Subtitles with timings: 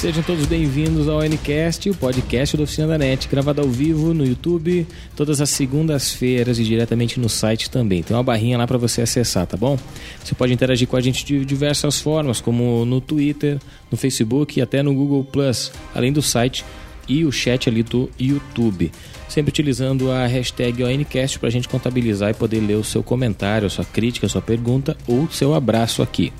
[0.00, 4.24] Sejam todos bem-vindos ao Ncast, o podcast da Oficina da NET, gravado ao vivo no
[4.24, 8.02] YouTube, todas as segundas-feiras e diretamente no site também.
[8.02, 9.78] Tem uma barrinha lá para você acessar, tá bom?
[10.24, 13.58] Você pode interagir com a gente de diversas formas, como no Twitter,
[13.90, 16.64] no Facebook e até no Google Plus, além do site
[17.06, 18.90] e o chat ali do YouTube.
[19.28, 23.66] Sempre utilizando a hashtag ONCast para a gente contabilizar e poder ler o seu comentário,
[23.66, 26.32] a sua crítica, a sua pergunta ou seu abraço aqui.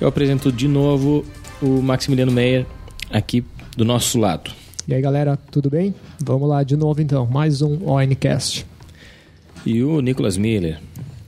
[0.00, 1.24] Eu apresento de novo
[1.60, 2.64] o Maximiliano Meyer
[3.10, 3.44] aqui
[3.76, 4.50] do nosso lado.
[4.86, 5.94] E aí, galera, tudo bem?
[6.20, 8.66] Vamos lá de novo então, mais um ONCast.
[9.64, 10.78] E o Nicolas Miller.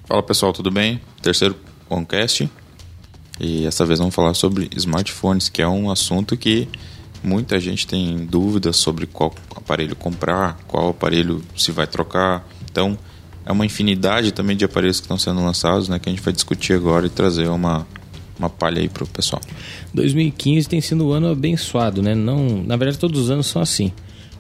[0.04, 1.00] Fala pessoal, tudo bem?
[1.22, 1.56] Terceiro
[1.88, 2.50] ONCast.
[3.40, 6.68] E essa vez vamos falar sobre smartphones, que é um assunto que
[7.22, 12.46] muita gente tem dúvidas sobre qual aparelho comprar, qual aparelho se vai trocar.
[12.70, 12.96] Então,
[13.44, 16.32] é uma infinidade também de aparelhos que estão sendo lançados, né, que a gente vai
[16.32, 17.86] discutir agora e trazer uma
[18.38, 19.40] uma palha aí pro pessoal.
[19.94, 22.14] 2015 tem sido um ano abençoado, né?
[22.14, 23.92] Não, na verdade todos os anos são assim.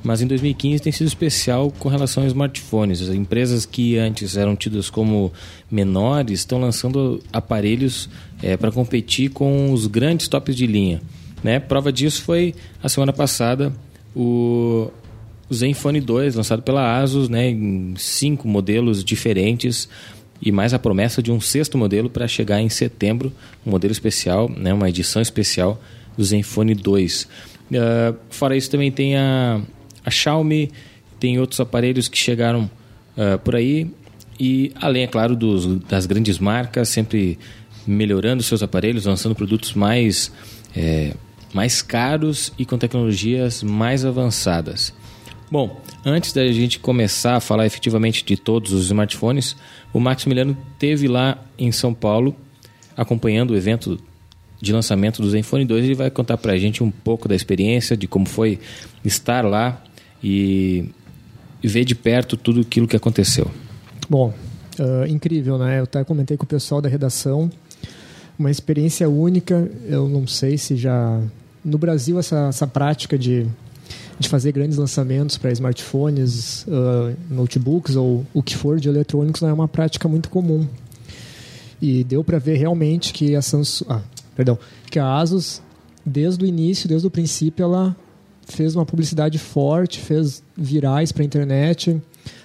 [0.02, 3.02] Mas em 2015 tem sido especial com relação a smartphones.
[3.02, 5.32] As empresas que antes eram tidas como
[5.70, 8.08] menores estão lançando aparelhos
[8.40, 11.00] é, para competir com os grandes tops de linha.
[11.42, 11.58] Né?
[11.58, 13.72] Prova disso foi a semana passada
[14.16, 14.90] o,
[15.48, 19.88] o Zenfone 2, lançado pela Asus, né, em cinco modelos diferentes
[20.40, 23.32] e mais a promessa de um sexto modelo para chegar em setembro,
[23.64, 25.80] um modelo especial, né, uma edição especial
[26.16, 27.22] do Zenfone 2.
[27.22, 27.28] Uh,
[27.76, 29.60] ah, fora isso também tem a,
[30.04, 30.70] a Xiaomi,
[31.18, 32.70] tem outros aparelhos que chegaram
[33.16, 33.90] uh, por aí
[34.38, 37.38] e além, é claro, dos, das grandes marcas, sempre
[37.86, 40.30] melhorando seus aparelhos, lançando produtos mais,
[40.76, 41.14] é,
[41.54, 44.92] mais caros e com tecnologias mais avançadas.
[45.50, 49.56] Bom, antes da gente começar a falar efetivamente de todos os smartphones,
[49.92, 52.34] o Maximiliano teve lá em São Paulo
[52.96, 53.98] acompanhando o evento
[54.62, 55.84] de lançamento do Zenfone 2.
[55.84, 58.60] Ele vai contar para a gente um pouco da experiência, de como foi
[59.04, 59.82] estar lá
[60.22, 60.88] e
[61.62, 63.50] ver de perto tudo aquilo que aconteceu.
[64.08, 64.32] Bom,
[64.78, 65.80] uh, incrível, né?
[65.80, 67.50] Eu até comentei com o pessoal da redação.
[68.38, 69.68] Uma experiência única.
[69.84, 71.20] Eu não sei se já.
[71.64, 73.44] No Brasil, essa, essa prática de
[74.18, 79.48] de fazer grandes lançamentos para smartphones, uh, notebooks ou o que for de eletrônicos não
[79.48, 80.66] é uma prática muito comum.
[81.80, 84.00] E deu para ver realmente que a Samsung, ah,
[84.34, 84.58] perdão,
[84.90, 85.60] que a Asus
[86.06, 87.94] desde o início, desde o princípio, ela
[88.46, 92.00] fez uma publicidade forte, fez virais para a internet,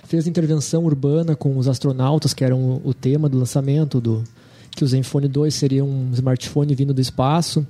[0.05, 4.23] fez intervenção urbana com os astronautas, que eram o tema do lançamento do
[4.71, 7.65] que o Zenfone 2 seria um smartphone vindo do espaço.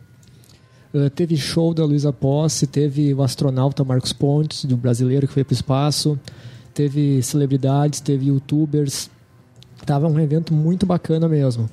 [0.93, 5.43] Uh, teve show da Luísa Posse, teve o astronauta Marcos Pontes, do brasileiro que foi
[5.43, 6.19] para o espaço,
[6.73, 9.09] teve celebridades, teve youtubers.
[9.85, 11.69] Tava um evento muito bacana mesmo.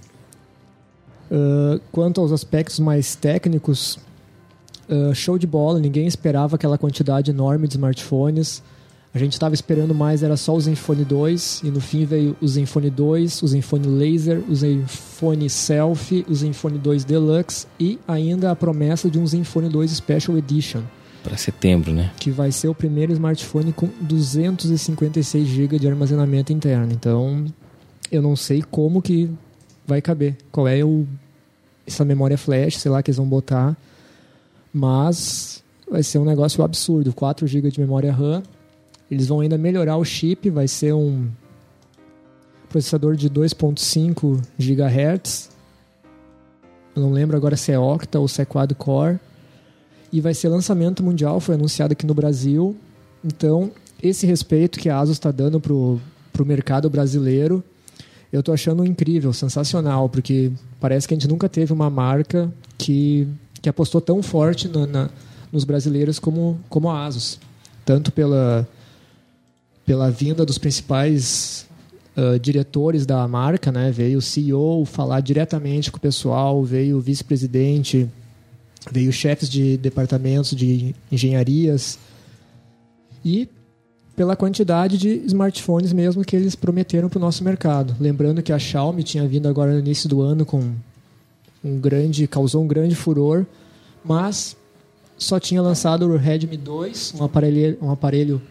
[1.31, 3.99] Uh, quanto aos aspectos mais técnicos,
[4.89, 8.63] uh, show de bola, ninguém esperava aquela quantidade enorme de smartphones.
[9.13, 12.47] A gente estava esperando mais, era só o Zenfone 2, e no fim veio o
[12.47, 18.57] Zenfone 2, o Zenfone Laser, o Zenfone Selfie, o Zenfone 2 Deluxe e ainda a
[18.57, 20.83] promessa de um Zenfone 2 Special Edition.
[21.23, 22.13] Para setembro, né?
[22.21, 26.93] Que vai ser o primeiro smartphone com 256 GB de armazenamento interno.
[26.93, 27.47] Então,
[28.13, 29.31] eu não sei como que
[29.87, 30.37] vai caber.
[30.53, 31.07] Qual é o,
[31.87, 33.77] essa memória flash, sei lá, que eles vão botar.
[34.73, 37.13] Mas vai ser um negócio absurdo.
[37.13, 38.43] 4 GB de memória RAM
[39.11, 41.29] eles vão ainda melhorar o chip, vai ser um
[42.69, 45.51] processador de 2.5 GHz.
[46.95, 49.19] Eu não lembro agora se é octa ou se é quad core.
[50.13, 52.77] E vai ser lançamento mundial, foi anunciado aqui no Brasil.
[53.25, 53.71] Então,
[54.03, 56.01] esse respeito que a ASUS está dando pro,
[56.33, 57.63] pro mercado brasileiro,
[58.33, 63.27] eu tô achando incrível, sensacional, porque parece que a gente nunca teve uma marca que,
[63.61, 65.11] que apostou tão forte no, na,
[65.51, 67.39] nos brasileiros como, como a ASUS.
[67.85, 68.69] Tanto pela
[69.89, 71.67] pela vinda dos principais
[72.15, 73.91] uh, diretores da marca, né?
[73.91, 78.07] Veio o CEO falar diretamente com o pessoal, veio o vice-presidente,
[78.93, 81.99] veio chefes de departamentos de engenharias
[83.25, 83.49] e
[84.15, 87.97] pela quantidade de smartphones mesmo que eles prometeram para o nosso mercado.
[87.99, 90.71] Lembrando que a Xiaomi tinha vindo agora no início do ano com
[91.65, 93.47] um grande, causou um grande furor,
[94.05, 94.55] mas
[95.17, 98.43] só tinha lançado o Redmi 2, um aparelho, um aparelho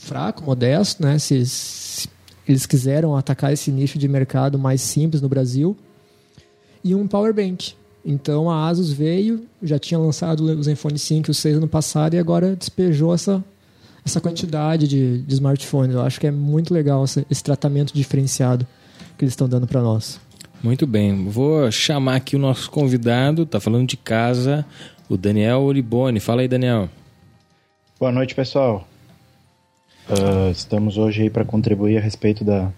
[0.00, 1.18] fraco, modesto, né?
[1.18, 2.08] Se, se,
[2.46, 5.76] eles quiseram atacar esse nicho de mercado mais simples no Brasil.
[6.82, 7.74] E um power bank.
[8.04, 12.14] Então a Asus veio, já tinha lançado o Zenfone 5 e o 6 ano passado
[12.14, 13.44] e agora despejou essa,
[14.04, 15.94] essa quantidade de, de smartphones.
[15.94, 18.66] Eu acho que é muito legal esse, esse tratamento diferenciado
[19.18, 20.18] que eles estão dando para nós.
[20.62, 24.64] Muito bem, vou chamar aqui o nosso convidado, tá falando de casa,
[25.08, 26.20] o Daniel Olibone.
[26.20, 26.88] Fala aí, Daniel.
[27.98, 28.86] Boa noite, pessoal.
[30.10, 32.72] Uh, estamos hoje aí para contribuir a respeito da,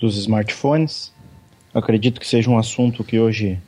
[0.00, 1.12] dos smartphones.
[1.74, 3.60] Acredito que seja um assunto que hoje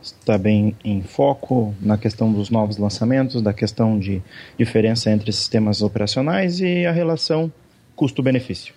[0.00, 4.22] está bem em foco na questão dos novos lançamentos, da questão de
[4.58, 7.52] diferença entre sistemas operacionais e a relação
[7.94, 8.72] custo-benefício.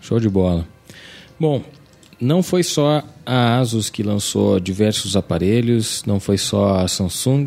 [0.00, 0.66] Show de bola.
[1.38, 1.62] Bom,
[2.18, 7.46] não foi só a Asus que lançou diversos aparelhos, não foi só a Samsung.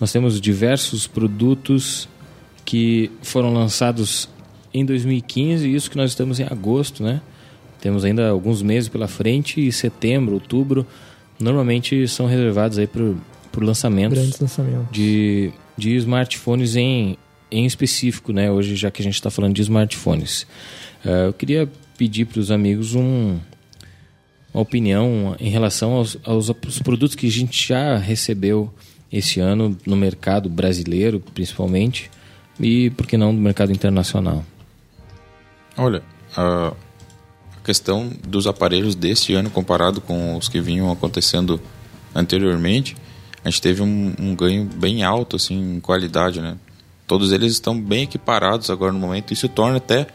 [0.00, 2.08] Nós temos diversos produtos
[2.64, 4.30] que foram lançados
[4.72, 7.20] em 2015, isso que nós estamos em agosto, né?
[7.80, 10.86] Temos ainda alguns meses pela frente e setembro, outubro,
[11.38, 13.14] normalmente são reservados aí para
[13.52, 17.16] por lançamentos, lançamentos de, de smartphones em,
[17.50, 18.50] em específico, né?
[18.50, 20.42] Hoje, já que a gente está falando de smartphones.
[21.02, 21.66] Uh, eu queria
[21.96, 23.38] pedir para os amigos um,
[24.52, 28.70] uma opinião em relação aos, aos, aos produtos que a gente já recebeu
[29.10, 32.10] esse ano no mercado brasileiro, principalmente,
[32.60, 34.44] e, por que não, no mercado internacional.
[35.76, 36.02] Olha,
[36.36, 36.72] a
[37.62, 41.60] questão dos aparelhos deste ano comparado com os que vinham acontecendo
[42.14, 42.96] anteriormente,
[43.44, 46.56] a gente teve um, um ganho bem alto assim, em qualidade, né?
[47.06, 49.32] Todos eles estão bem equiparados agora no momento.
[49.32, 50.06] Isso torna até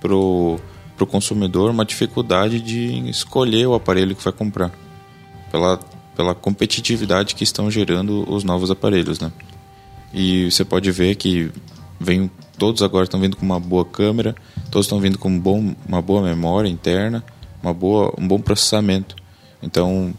[0.00, 0.58] pro
[0.96, 4.72] pro consumidor uma dificuldade de escolher o aparelho que vai comprar
[5.50, 5.78] pela
[6.16, 9.30] pela competitividade que estão gerando os novos aparelhos, né?
[10.14, 11.50] E você pode ver que
[12.00, 14.34] vem todos agora estão vindo com uma boa câmera,
[14.70, 17.24] todos estão vindo com um bom, uma boa memória interna,
[17.62, 19.16] uma boa, um bom processamento.
[19.62, 20.14] Então,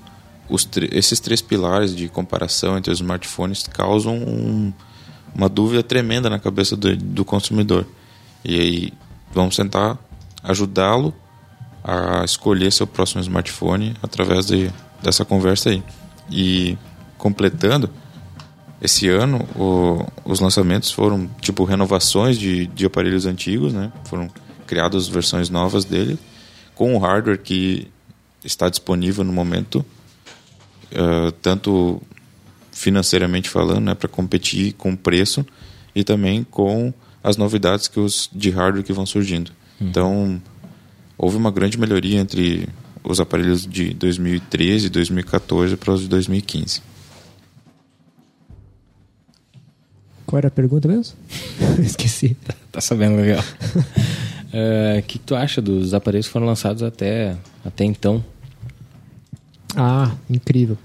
[0.49, 4.73] os, esses três pilares de comparação entre os smartphones causam um,
[5.33, 7.85] uma dúvida tremenda na cabeça do, do consumidor.
[8.43, 8.93] E aí,
[9.31, 9.97] vamos tentar
[10.43, 11.13] ajudá-lo
[11.83, 15.83] a escolher seu próximo smartphone através de, dessa conversa aí.
[16.29, 16.77] E
[17.17, 17.89] completando,
[18.81, 23.91] esse ano o, os lançamentos foram tipo renovações de, de aparelhos antigos, né?
[24.05, 24.29] Foram
[24.65, 26.19] criadas versões novas dele
[26.75, 27.87] com o hardware que
[28.43, 29.83] está disponível no momento,
[30.91, 32.01] uh, tanto
[32.71, 35.43] financeiramente falando, né, para competir com o preço
[35.95, 36.93] e também com
[37.23, 39.51] as novidades que os de hardware que vão surgindo.
[39.81, 39.87] Uhum.
[39.87, 40.41] Então
[41.17, 42.69] houve uma grande melhoria entre
[43.03, 46.81] os aparelhos de 2013 e 2014 para os de 2015.
[50.27, 51.15] Qual era a pergunta mesmo?
[51.79, 52.35] Esqueci.
[52.45, 53.41] Tá, tá, sabendo legal.
[53.41, 58.23] O uh, que, que tu acha dos aparelhos que foram lançados até, até então?
[59.73, 60.77] Ah, incrível.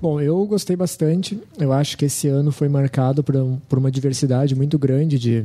[0.00, 1.36] Bom, eu gostei bastante.
[1.58, 5.44] Eu acho que esse ano foi marcado por, um, por uma diversidade muito grande de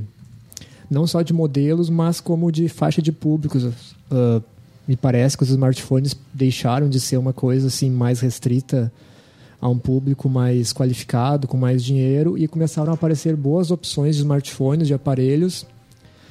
[0.88, 3.64] não só de modelos, mas como de faixa de públicos.
[3.64, 4.44] Uh,
[4.88, 8.92] me parece que os smartphones deixaram de ser uma coisa assim mais restrita
[9.62, 14.24] a um público mais qualificado, com mais dinheiro, e começaram a aparecer boas opções de
[14.24, 15.68] smartphones, de aparelhos,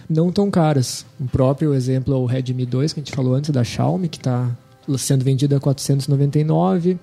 [0.09, 1.06] não tão caras.
[1.19, 4.17] O próprio exemplo é o Redmi 2, que a gente falou antes, da Xiaomi, que
[4.17, 4.50] está
[4.99, 6.93] sendo vendido a 499.
[6.93, 6.99] Uh,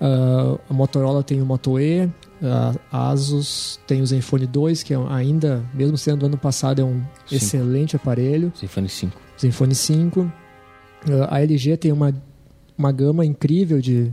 [0.00, 2.10] ah, a Motorola tem o Moto E,
[2.90, 6.84] a Asus tem o Zenfone 2, que é ainda, mesmo sendo do ano passado, é
[6.84, 7.34] um Cinco.
[7.34, 8.52] excelente aparelho.
[8.58, 9.20] Zenfone 5.
[9.40, 10.20] Zenfone 5.
[10.20, 10.30] Uh,
[11.28, 12.12] a LG tem uma,
[12.76, 14.12] uma gama incrível de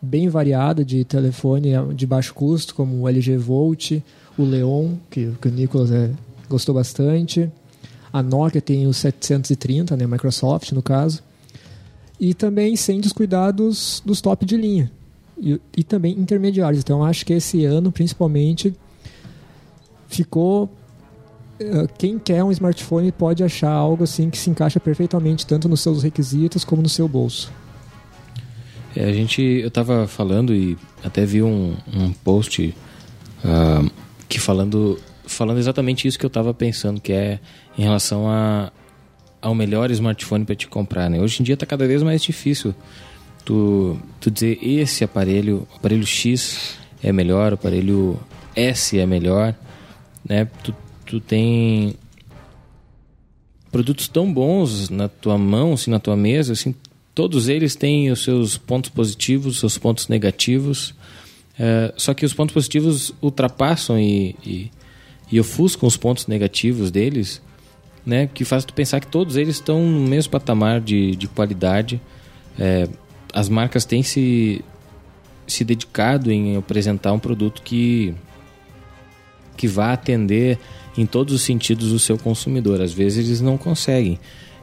[0.00, 3.92] bem variada de telefone de baixo custo, como o LG Volt,
[4.38, 6.10] o Leon, que, que o Nicolas é,
[6.48, 7.50] gostou bastante.
[8.12, 11.22] A Nokia tem o 730, né, Microsoft no caso.
[12.18, 14.90] E também sem descuidar dos, dos top de linha.
[15.38, 16.82] E, e também intermediários.
[16.82, 18.74] Então acho que esse ano, principalmente,
[20.08, 20.68] ficou
[21.58, 25.80] eh, quem quer um smartphone pode achar algo assim que se encaixa perfeitamente tanto nos
[25.80, 27.52] seus requisitos como no seu bolso.
[28.94, 32.74] É, a gente, eu estava falando e até vi um, um post
[33.44, 33.90] uh,
[34.28, 37.38] que falando, falando exatamente isso que eu estava pensando, que é
[37.78, 38.72] em relação a,
[39.40, 41.08] ao melhor smartphone para te comprar.
[41.08, 41.20] Né?
[41.20, 42.74] Hoje em dia está cada vez mais difícil
[43.44, 48.18] tu, tu dizer esse aparelho, aparelho X é melhor, aparelho
[48.54, 49.54] S é melhor,
[50.24, 50.46] né?
[50.62, 50.74] Tu,
[51.06, 51.94] tu tem
[53.70, 56.74] produtos tão bons na tua mão, assim, na tua mesa, assim,
[57.14, 60.94] todos eles têm os seus pontos positivos, os seus pontos negativos.
[61.58, 64.70] É, só que os pontos positivos ultrapassam e, e,
[65.30, 67.42] e ofuscam os pontos negativos deles,
[68.04, 68.28] né?
[68.32, 72.00] Que faz tu pensar que todos eles estão no mesmo patamar de, de qualidade.
[72.58, 72.88] É,
[73.32, 74.64] as marcas têm se,
[75.46, 78.14] se dedicado em apresentar um produto que,
[79.56, 80.58] que vá atender
[80.96, 82.80] em todos os sentidos o seu consumidor.
[82.80, 84.18] Às vezes eles não conseguem.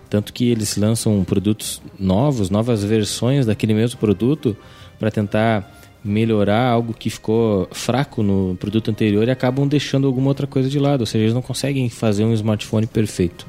[0.09, 4.55] Tanto que eles lançam produtos novos, novas versões daquele mesmo produto
[4.97, 5.73] para tentar
[6.03, 10.79] melhorar algo que ficou fraco no produto anterior e acabam deixando alguma outra coisa de
[10.79, 13.45] lado, ou seja, eles não conseguem fazer um smartphone perfeito.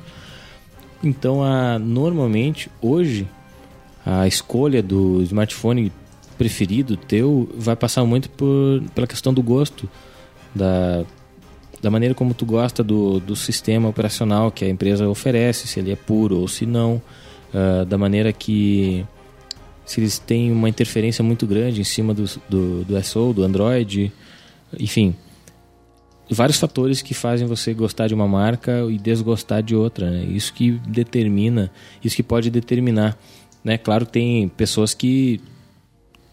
[1.02, 3.28] Então, a, normalmente, hoje,
[4.04, 5.92] a escolha do smartphone
[6.36, 9.88] preferido teu vai passar muito por, pela questão do gosto,
[10.54, 11.04] da,
[11.80, 15.92] da maneira como tu gosta do, do sistema operacional que a empresa oferece, se ele
[15.92, 17.00] é puro ou se não,
[17.54, 19.04] uh, da maneira que
[19.84, 24.12] se eles têm uma interferência muito grande em cima do, do, do SO, do Android,
[24.78, 25.14] enfim,
[26.30, 30.24] vários fatores que fazem você gostar de uma marca e desgostar de outra, né?
[30.24, 31.70] Isso que determina,
[32.04, 33.16] isso que pode determinar,
[33.64, 33.78] né?
[33.78, 35.40] Claro, tem pessoas que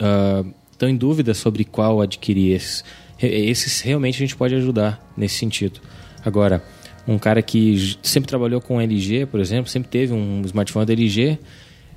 [0.01, 2.83] uh, estão em dúvida sobre qual adquirir esses.
[3.21, 5.79] Esses realmente a gente pode ajudar nesse sentido.
[6.23, 6.63] Agora,
[7.07, 11.37] um cara que sempre trabalhou com LG, por exemplo, sempre teve um smartphone da LG,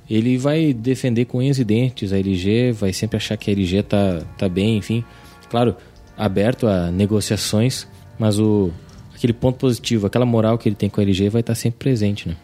[0.09, 3.83] ele vai defender com unhas e dentes a LG, vai sempre achar que a LG
[3.83, 5.03] tá, tá bem, enfim.
[5.49, 5.75] Claro,
[6.17, 8.71] aberto a negociações, mas o,
[9.15, 12.27] aquele ponto positivo, aquela moral que ele tem com a LG vai estar sempre presente,
[12.27, 12.35] né?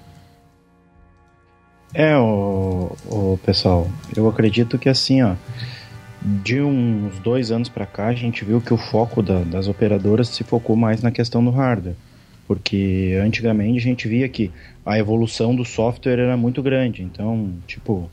[1.94, 5.36] É, o, o pessoal, eu acredito que assim, ó,
[6.22, 10.30] de uns dois anos para cá, a gente viu que o foco da, das operadoras
[10.30, 11.96] se focou mais na questão do hardware.
[12.48, 14.52] Porque antigamente a gente via que
[14.86, 17.02] a evolução do software era muito grande.
[17.02, 18.10] Então, tipo,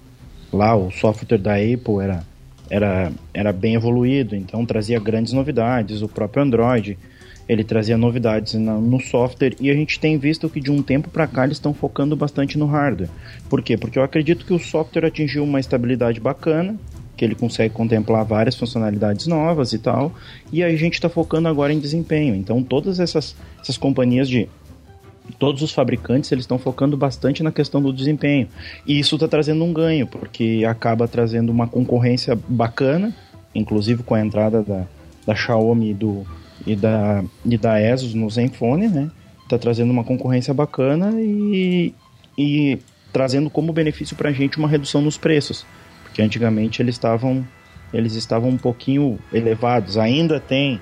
[0.52, 2.24] lá o software da Apple era,
[2.70, 6.02] era, era bem evoluído, então trazia grandes novidades.
[6.02, 6.98] O próprio Android
[7.48, 11.26] ele trazia novidades no software e a gente tem visto que de um tempo para
[11.26, 13.10] cá eles estão focando bastante no hardware.
[13.48, 13.76] Por quê?
[13.76, 16.76] Porque eu acredito que o software atingiu uma estabilidade bacana,
[17.16, 20.12] que ele consegue contemplar várias funcionalidades novas e tal,
[20.52, 22.34] e a gente está focando agora em desempenho.
[22.34, 24.48] Então todas essas, essas companhias de
[25.38, 28.48] todos os fabricantes eles estão focando bastante na questão do desempenho.
[28.86, 33.14] E isso está trazendo um ganho, porque acaba trazendo uma concorrência bacana,
[33.54, 34.86] inclusive com a entrada da,
[35.26, 36.26] da Xiaomi do,
[36.66, 39.10] e, da, e da Asus no Zenfone, né?
[39.42, 41.94] Está trazendo uma concorrência bacana e,
[42.38, 42.78] e
[43.12, 45.66] trazendo como benefício para a gente uma redução nos preços,
[46.12, 47.44] porque antigamente eles estavam
[47.92, 49.96] eles estavam um pouquinho elevados.
[49.96, 50.80] Ainda tem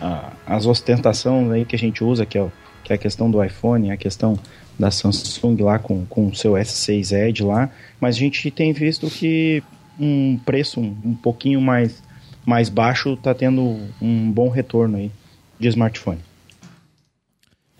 [0.00, 2.46] a, as ostentações aí que a gente usa, que é
[2.84, 4.38] que é a questão do iPhone, a questão
[4.78, 7.68] da Samsung lá com, com o seu S6 Edge lá,
[8.00, 9.60] mas a gente tem visto que
[9.98, 12.00] um preço um, um pouquinho mais,
[12.44, 15.10] mais baixo está tendo um bom retorno aí
[15.58, 16.20] de smartphone.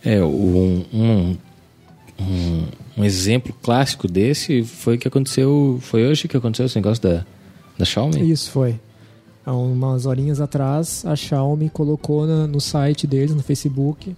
[0.05, 1.37] É, um, um,
[2.19, 7.03] um, um exemplo clássico desse foi o que aconteceu, foi hoje que aconteceu esse negócio
[7.03, 7.27] da,
[7.79, 8.31] da Xiaomi?
[8.31, 8.81] Isso, foi.
[9.45, 14.17] Há umas horinhas atrás, a Xiaomi colocou na, no site deles, no Facebook,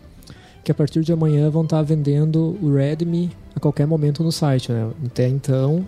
[0.65, 4.73] que a partir de amanhã vão estar vendendo o Redmi a qualquer momento no site.
[4.73, 4.89] Né?
[5.05, 5.87] Até então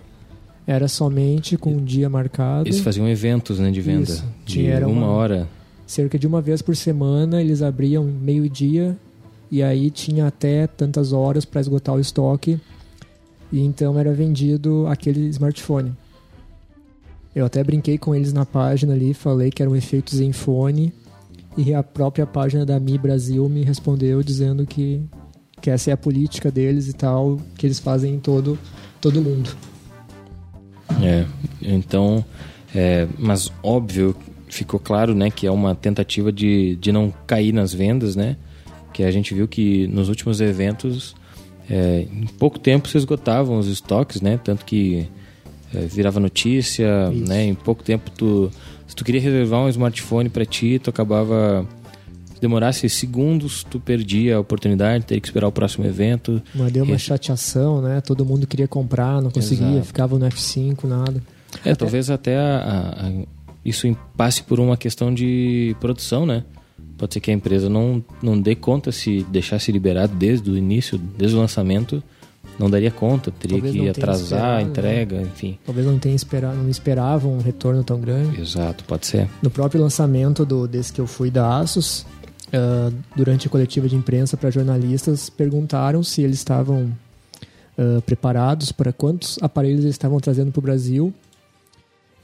[0.67, 2.67] era somente com um dia marcado.
[2.67, 4.25] Eles faziam eventos né, de venda Isso.
[4.45, 5.47] de uma, uma hora.
[5.87, 8.95] Cerca de uma vez por semana eles abriam meio-dia
[9.49, 12.59] e aí tinha até tantas horas para esgotar o estoque
[13.51, 15.93] e então era vendido aquele smartphone.
[17.33, 20.93] Eu até brinquei com eles na página ali, falei que era um efeito Zenfone
[21.57, 25.01] e a própria página da Mi Brasil me respondeu dizendo que,
[25.61, 28.57] que essa é a política deles e tal, que eles fazem em todo,
[28.99, 29.49] todo mundo.
[31.01, 31.25] É,
[31.61, 32.23] então,
[32.75, 34.15] é, mas óbvio,
[34.47, 38.35] ficou claro né, que é uma tentativa de, de não cair nas vendas, né?
[38.93, 41.15] Que a gente viu que nos últimos eventos,
[41.71, 44.37] é, em pouco tempo se esgotavam os estoques, né?
[44.43, 45.07] Tanto que
[45.73, 47.29] é, virava notícia, Isso.
[47.29, 47.45] né?
[47.45, 48.51] Em pouco tempo tu
[48.85, 51.65] se tu queria reservar um smartphone para ti, tu acabava
[52.33, 56.41] se demorasse segundos, tu perdia a oportunidade, teria que esperar o próximo evento.
[56.53, 58.01] Mas deu uma chateação, né?
[58.01, 59.85] Todo mundo queria comprar, não conseguia, Exato.
[59.85, 61.23] ficava no F5, nada.
[61.63, 61.75] É, até...
[61.75, 63.25] talvez até a, a,
[63.63, 66.43] isso passe por uma questão de produção, né?
[67.01, 70.99] Pode ser que a empresa não, não dê conta se deixasse liberado desde o início,
[70.99, 72.03] desde o lançamento,
[72.59, 74.61] não daria conta, teria Talvez que atrasar a né?
[74.61, 75.23] entrega, né?
[75.23, 75.57] enfim.
[75.65, 78.39] Talvez não tenha esperado, não esperavam um retorno tão grande.
[78.39, 79.27] Exato, pode ser.
[79.41, 83.95] No próprio lançamento do desse que eu fui da Asus, uh, durante a coletiva de
[83.95, 86.83] imprensa para jornalistas, perguntaram se eles estavam
[87.79, 91.11] uh, preparados para quantos aparelhos eles estavam trazendo para o Brasil.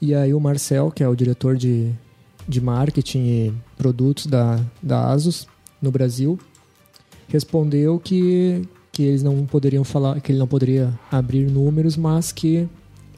[0.00, 1.90] E aí o Marcel, que é o diretor de,
[2.48, 5.46] de marketing e produtos da, da Asus
[5.80, 6.38] no Brasil,
[7.28, 8.62] respondeu que
[8.98, 12.68] que eles não poderiam falar, que ele não poderia abrir números, mas que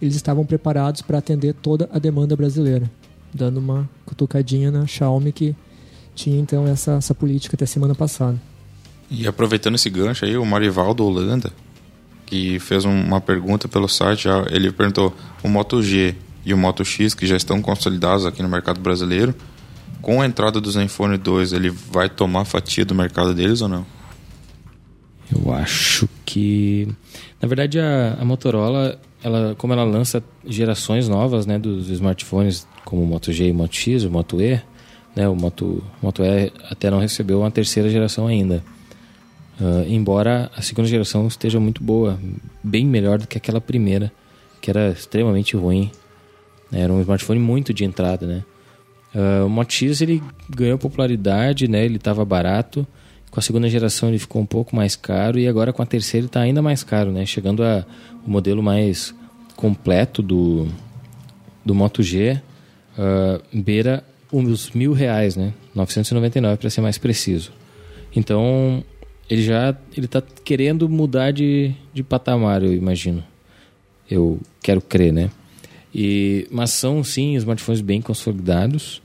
[0.01, 2.91] eles estavam preparados para atender toda a demanda brasileira,
[3.33, 5.57] dando uma cutucadinha na Xiaomi que
[6.15, 8.39] tinha então essa, essa política até semana passada.
[9.11, 11.51] E aproveitando esse gancho aí, o Marivaldo Holanda,
[12.27, 17.15] que fez uma pergunta pelo site, ele perguntou: o Moto G e o Moto X,
[17.15, 19.35] que já estão consolidados aqui no mercado brasileiro,
[20.01, 23.87] com a entrada do Zenfone 2, ele vai tomar fatia do mercado deles ou não?
[25.33, 26.89] Eu acho que,
[27.41, 33.03] na verdade, a, a Motorola, ela, como ela lança gerações novas, né, dos smartphones, como
[33.03, 34.61] o Moto G e o Moto X, o Moto E,
[35.15, 38.65] né, o Moto, Moto E até não recebeu uma terceira geração ainda.
[39.61, 42.19] Uh, embora a segunda geração esteja muito boa,
[42.65, 44.11] bem melhor do que aquela primeira,
[44.61, 45.91] que era extremamente ruim.
[46.73, 48.45] Era um smartphone muito de entrada, né?
[49.15, 51.85] Uh, o Moto X ele ganhou popularidade, né?
[51.85, 52.87] Ele estava barato.
[53.31, 56.27] Com a segunda geração ele ficou um pouco mais caro e agora com a terceira
[56.27, 57.27] está ainda mais caro, né?
[57.27, 57.85] Chegando a
[58.27, 59.15] o modelo mais
[59.57, 60.69] completo do
[61.65, 62.41] do Moto G
[62.99, 65.53] uh, beira os mil reais, né?
[65.75, 67.53] 999 para ser mais preciso.
[68.15, 68.85] Então
[69.29, 73.23] ele já ele está querendo mudar de, de patamar, eu imagino.
[74.11, 75.31] Eu quero crer, né?
[75.95, 79.03] E, mas são sim smartphones bem consolidados.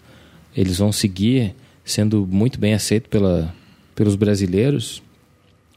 [0.55, 3.53] Eles vão seguir sendo muito bem aceitos pela,
[3.95, 5.03] pelos brasileiros,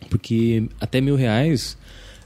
[0.09, 1.77] porque até mil reais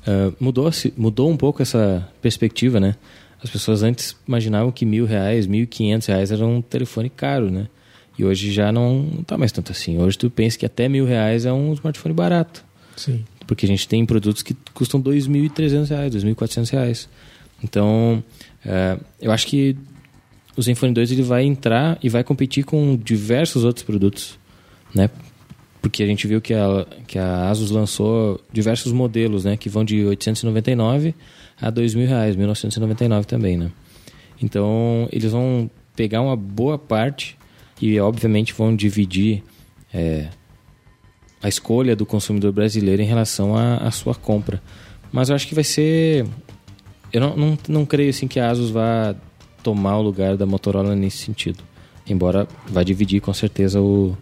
[0.06, 2.96] uh, mudou, mudou um pouco essa perspectiva, né?
[3.42, 7.50] As pessoas antes imaginavam que mil reais, mil e quinhentos reais era um telefone caro,
[7.50, 7.66] né?
[8.16, 9.98] E hoje já não, não tá mais tanto assim.
[9.98, 12.64] Hoje tu pensa que até mil reais é um smartphone barato.
[12.96, 13.24] Sim.
[13.46, 16.36] Porque a gente tem produtos que custam dois mil e trezentos reais, dois mil e
[16.36, 17.08] quatrocentos reais.
[17.64, 18.22] Então,
[18.66, 19.76] uh, eu acho que
[20.56, 24.38] o Zenfone 2 ele vai entrar e vai competir com diversos outros produtos,
[24.94, 25.08] né?
[25.80, 29.56] Porque a gente viu que a, que a Asus lançou diversos modelos, né?
[29.56, 31.14] Que vão de 899
[31.60, 33.70] a 2 mil reais, 1999 também, né?
[34.40, 37.36] Então, eles vão pegar uma boa parte
[37.80, 39.42] e, obviamente, vão dividir
[39.92, 40.28] é,
[41.42, 44.62] a escolha do consumidor brasileiro em relação à sua compra.
[45.10, 46.26] Mas eu acho que vai ser...
[47.12, 49.14] Eu não, não, não creio, assim, que a Asus vá
[49.62, 51.62] tomar o lugar da Motorola nesse sentido.
[52.08, 54.16] Embora vai dividir com certeza o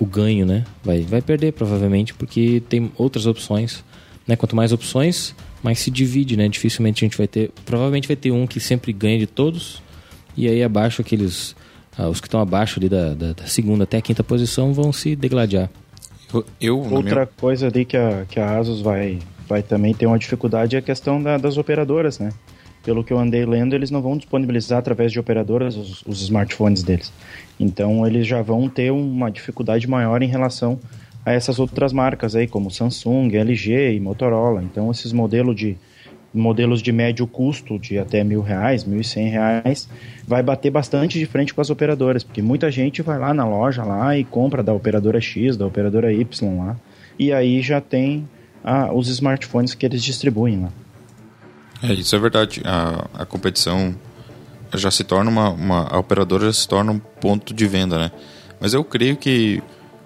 [0.00, 0.64] o ganho, né?
[0.82, 3.84] Vai, vai perder provavelmente porque tem outras opções,
[4.26, 4.34] né?
[4.34, 6.48] Quanto mais opções, mais se divide, né?
[6.48, 9.82] Dificilmente a gente vai ter, provavelmente vai ter um que sempre ganha de todos
[10.34, 11.54] e aí abaixo aqueles
[11.98, 14.90] ah, os que estão abaixo ali da, da, da, segunda até a quinta posição vão
[14.90, 15.68] se degladiar.
[16.32, 17.26] Eu, eu Outra minha...
[17.26, 19.18] coisa ali que a, que a Asus vai,
[19.50, 22.30] vai também ter uma dificuldade é a questão da, das operadoras, né?
[22.82, 26.82] pelo que eu andei lendo, eles não vão disponibilizar através de operadoras os, os, smartphones
[26.82, 27.12] deles.
[27.58, 30.78] Então eles já vão ter uma dificuldade maior em relação
[31.24, 34.62] a essas outras marcas aí, como Samsung, LG e Motorola.
[34.62, 35.76] Então esses modelos de
[36.32, 39.88] modelos de médio custo, de até mil reais, mil e cem reais,
[40.26, 43.82] vai bater bastante de frente com as operadoras, porque muita gente vai lá na loja
[43.82, 46.76] lá e compra da operadora X, da operadora Y lá,
[47.18, 48.28] e aí já tem
[48.64, 50.68] ah, os smartphones que eles distribuem lá.
[51.82, 52.62] É, isso é verdade.
[52.64, 53.94] A, a competição
[54.74, 55.88] já se torna uma, uma.
[55.88, 58.12] A operadora já se torna um ponto de venda, né?
[58.60, 59.62] Mas eu creio que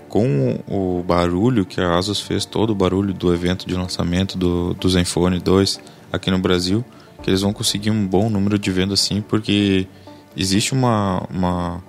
[0.08, 4.72] com o barulho que a Asus fez, todo o barulho do evento de lançamento do,
[4.74, 5.80] do Zenfone 2
[6.12, 6.84] aqui no Brasil,
[7.20, 9.88] que eles vão conseguir um bom número de vendas sim, porque
[10.36, 11.82] existe uma, uma,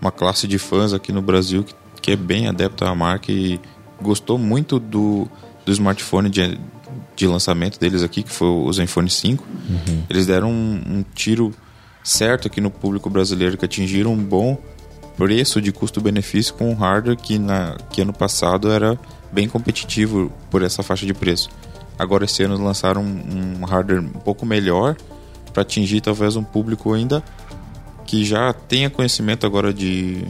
[0.00, 3.58] uma classe de fãs aqui no Brasil que, que é bem adepta à marca e
[4.00, 5.28] gostou muito do,
[5.64, 6.58] do smartphone de,
[7.14, 9.44] de lançamento deles aqui, que foi o Zenfone 5.
[9.44, 10.02] Uhum.
[10.08, 11.54] Eles deram um, um, tiro
[12.02, 14.58] certo aqui no público brasileiro, que atingiram um bom
[15.16, 18.98] preço de custo-benefício com um hardware que, na, que ano passado era
[19.30, 21.48] bem competitivo por essa faixa de preço.
[21.98, 24.96] Agora esse ano lançaram um, um hardware um pouco melhor
[25.52, 27.22] para atingir talvez um público ainda
[28.12, 30.22] que já tenha conhecimento agora de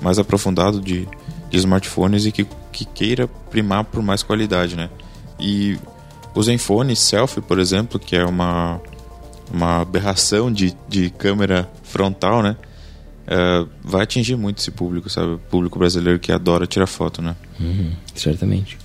[0.00, 1.06] mais aprofundado de,
[1.56, 4.90] de smartphones e que, que queira primar por mais qualidade, né?
[5.40, 5.78] E
[6.34, 8.80] o Zenfone Selfie, por exemplo, que é uma,
[9.52, 12.56] uma aberração de, de câmera frontal, né?
[13.26, 15.32] Uh, vai atingir muito esse público, sabe?
[15.32, 17.34] O público brasileiro que adora tirar foto, né?
[17.58, 18.78] Uhum, certamente.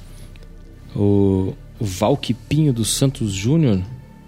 [0.95, 3.81] O, o Valquipinho dos Santos Júnior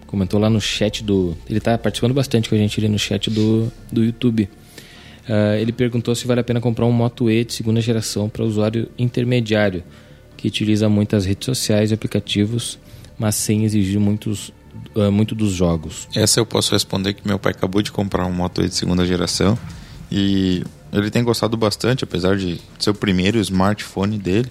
[0.06, 1.36] comentou lá no chat do.
[1.50, 4.48] Ele está participando bastante com a gente ali no chat do, do YouTube.
[5.28, 8.44] Uh, ele perguntou se vale a pena comprar um Moto E de segunda geração para
[8.44, 9.84] usuário intermediário,
[10.36, 12.78] que utiliza muitas redes sociais e aplicativos
[13.18, 14.52] mas sem exigir muitos,
[14.96, 16.08] uh, muito dos jogos.
[16.16, 19.58] Essa eu posso responder que meu pai acabou de comprar um Moto de segunda geração
[20.12, 24.50] e ele tem gostado bastante, apesar de ser o primeiro smartphone dele.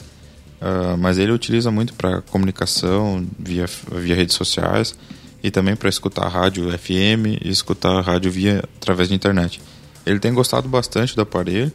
[0.61, 4.97] Uh, mas ele utiliza muito para comunicação via, via redes sociais
[5.43, 9.61] e também para escutar rádio FM e escutar rádio via através de internet.
[10.05, 11.73] Ele tem gostado bastante do aparelho.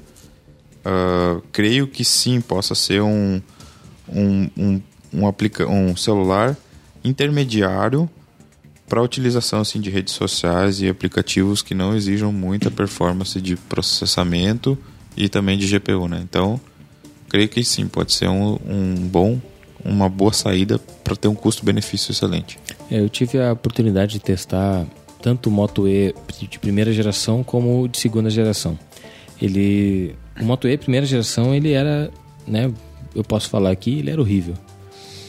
[0.85, 3.41] Uh, creio que sim, possa ser um,
[4.07, 4.81] um, um,
[5.13, 6.55] um, aplica um celular
[7.03, 8.09] intermediário
[8.87, 14.77] para utilização assim de redes sociais e aplicativos que não exijam muita performance de processamento
[15.15, 16.21] e também de GPU, né?
[16.23, 16.59] Então,
[17.27, 19.41] creio que sim, pode ser um, um bom,
[19.83, 22.59] uma boa saída para ter um custo-benefício excelente.
[22.89, 24.85] É, eu tive a oportunidade de testar
[25.27, 26.15] tanto o Moto E
[26.49, 28.79] de primeira geração como o de segunda geração.
[29.41, 32.09] Ele, o Moto E primeira geração, ele era,
[32.47, 32.71] né,
[33.13, 34.53] eu posso falar aqui, ele era horrível.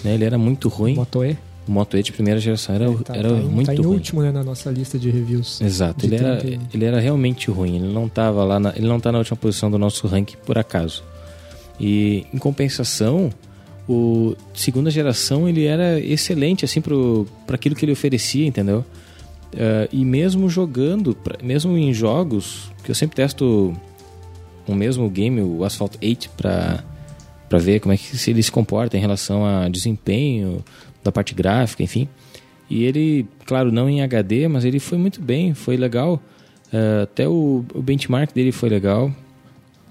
[0.05, 0.15] Né?
[0.15, 0.95] Ele era muito ruim.
[0.95, 1.37] Moto E?
[1.67, 3.87] O Moto E de primeira geração era, tá, era tá em, muito tá ruim.
[3.87, 5.61] último né, na nossa lista de reviews.
[5.61, 6.67] Exato, de ele era, 31.
[6.73, 7.75] ele era realmente ruim.
[7.75, 10.59] Ele não estava lá, na, ele não tá na última posição do nosso ranking por
[10.59, 11.03] acaso.
[11.81, 13.31] E em compensação,
[13.89, 18.85] o segunda geração ele era excelente assim para aquilo que ele oferecia, entendeu?
[19.53, 23.75] Eh, e mesmo jogando, mesmo em jogos que eu sempre testo
[24.67, 26.85] o mesmo game, o Asphalt 8, para
[27.49, 30.63] para ver como é que se ele se comporta em relação a desempenho
[31.03, 32.07] da parte gráfica, enfim.
[32.69, 36.21] E ele, claro, não em HD, mas ele foi muito bem, foi legal.
[36.71, 39.11] Eh, até o, o benchmark dele foi legal.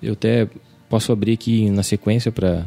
[0.03, 0.47] Eu até
[0.87, 2.65] posso abrir aqui na sequência para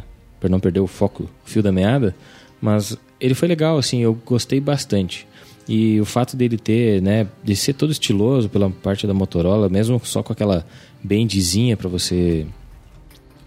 [0.48, 2.14] não perder o foco, o fio da meada,
[2.61, 5.29] mas ele foi legal, assim, eu gostei bastante.
[5.72, 10.00] E o fato dele ter, né, de ser todo estiloso pela parte da Motorola, mesmo
[10.02, 10.66] só com aquela
[11.00, 12.44] bendezinha para você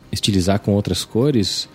[0.09, 1.67] estilizar com outras cores,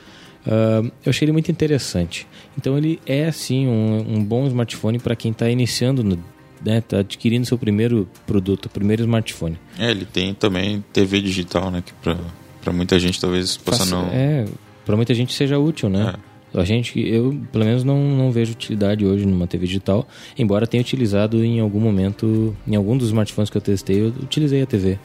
[0.46, 2.26] ah, eu achei ele muito interessante.
[2.56, 6.18] Então ele é assim um, um bom smartphone para quem está iniciando, no,
[6.64, 9.58] né, tá adquirindo seu primeiro produto, primeiro smartphone.
[9.78, 11.82] É, ele tem também TV digital, né?
[11.84, 14.08] Que pra muita gente talvez possa Faça- não.
[14.08, 14.46] É,
[14.86, 16.14] para muita gente seja útil, né?
[16.54, 20.08] A gente, eu pelo menos não, não vejo utilidade hoje numa TV digital,
[20.38, 24.62] embora tenha utilizado em algum momento, em algum dos smartphones que eu testei, eu utilizei
[24.62, 24.98] a TV.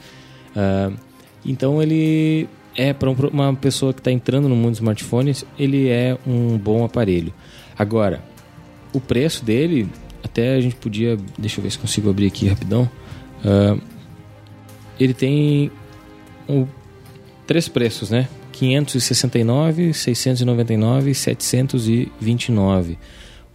[0.56, 0.90] Ah,
[1.44, 6.16] então ele é para uma pessoa que está entrando no mundo dos smartphones, ele é
[6.26, 7.32] um bom aparelho.
[7.78, 8.22] Agora,
[8.92, 9.88] o preço dele,
[10.22, 12.90] até a gente podia, deixa eu ver se consigo abrir aqui rapidão.
[13.44, 13.76] Ah,
[14.98, 15.70] ele tem
[16.48, 16.66] um,
[17.46, 18.28] três preços, né?
[18.54, 22.98] 569, 699 e 729.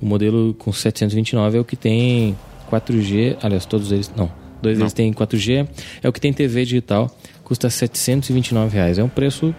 [0.02, 2.38] O modelo com 729 é o que tem
[2.72, 4.32] 4G, aliás, todos eles, não,
[4.62, 4.82] dois Não.
[4.86, 5.68] deles têm 4G,
[6.04, 7.10] é o que tem TV digital,
[7.44, 8.98] custa 729 reais.
[8.98, 9.54] É um preço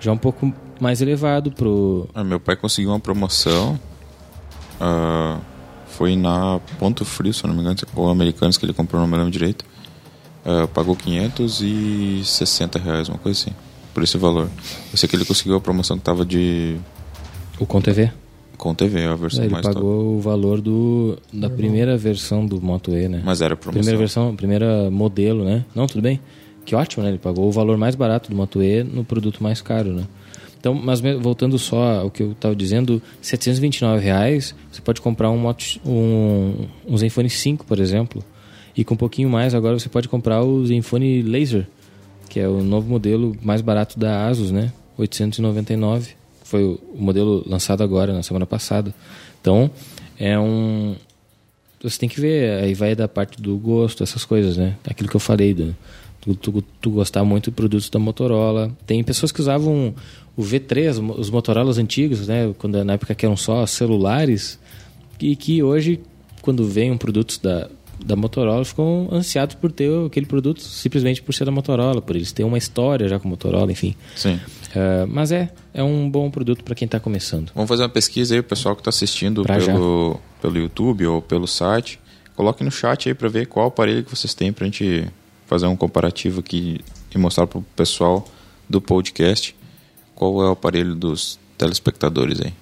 [0.00, 3.78] já um pouco mais elevado pro Ah, meu pai conseguiu uma promoção.
[4.80, 5.38] ah,
[5.86, 9.16] foi na Ponto Frio, se não me engano, ou Americanos que ele comprou, não me
[9.16, 9.64] lembro direito.
[10.44, 13.52] Ah, pagou 560 reais, uma coisa assim,
[13.98, 14.48] por esse valor.
[14.92, 16.76] Eu sei que ele conseguiu a promoção que tava de.
[17.58, 18.10] o com TV.
[18.56, 19.74] com TV, a versão Ele mais top.
[19.74, 23.22] pagou o valor do da primeira versão do Moto E, né?
[23.24, 23.80] Mas era promoção.
[23.80, 25.64] Primeira versão, primeira modelo, né?
[25.74, 26.20] Não, tudo bem.
[26.64, 27.10] Que ótimo, né?
[27.10, 30.04] Ele pagou o valor mais barato do Moto E no produto mais caro, né?
[30.60, 35.38] Então, mas voltando só ao que eu estava dizendo, 729 reais, você pode comprar um,
[35.38, 38.22] Moto, um, um Zenfone 5, por exemplo.
[38.76, 41.66] E com um pouquinho mais, agora você pode comprar o Zenfone Laser,
[42.28, 44.72] que é o novo modelo mais barato da Asus, né?
[44.96, 46.14] 899.
[46.44, 48.94] Foi o, modelo lançado agora, na semana passada.
[49.40, 49.70] Então,
[50.18, 50.96] é um,
[51.82, 54.76] você tem que ver, aí vai da parte do gosto, essas coisas, né?
[54.84, 55.76] Aquilo que eu falei, do,
[56.20, 58.70] tu, tu, tu gostar muito de produtos da Motorola.
[58.86, 59.94] Tem pessoas que usavam
[60.36, 62.52] o V3, os Motorolas antigos, né?
[62.58, 64.58] Quando, na época que eram só celulares,
[65.20, 66.00] e que hoje,
[66.42, 67.68] quando vem um produtos da,
[68.04, 72.32] da Motorola, ficam ansiados por ter aquele produto simplesmente por ser da Motorola, por eles
[72.32, 73.94] terem uma história já com a Motorola, enfim.
[74.16, 74.38] Sim.
[74.74, 77.50] Ah, mas é, é um bom produto para quem está começando.
[77.54, 79.72] Vamos fazer uma pesquisa aí, o pessoal que está assistindo Pra já.
[79.72, 81.98] pelo, pelo YouTube ou pelo site.
[82.36, 85.08] Coloque no chat aí para ver qual aparelho que vocês têm para a gente
[85.46, 86.80] fazer um comparativo aqui
[87.12, 88.26] e mostrar para o pessoal
[88.68, 89.56] do podcast
[90.14, 92.52] qual é o aparelho dos telespectadores aí.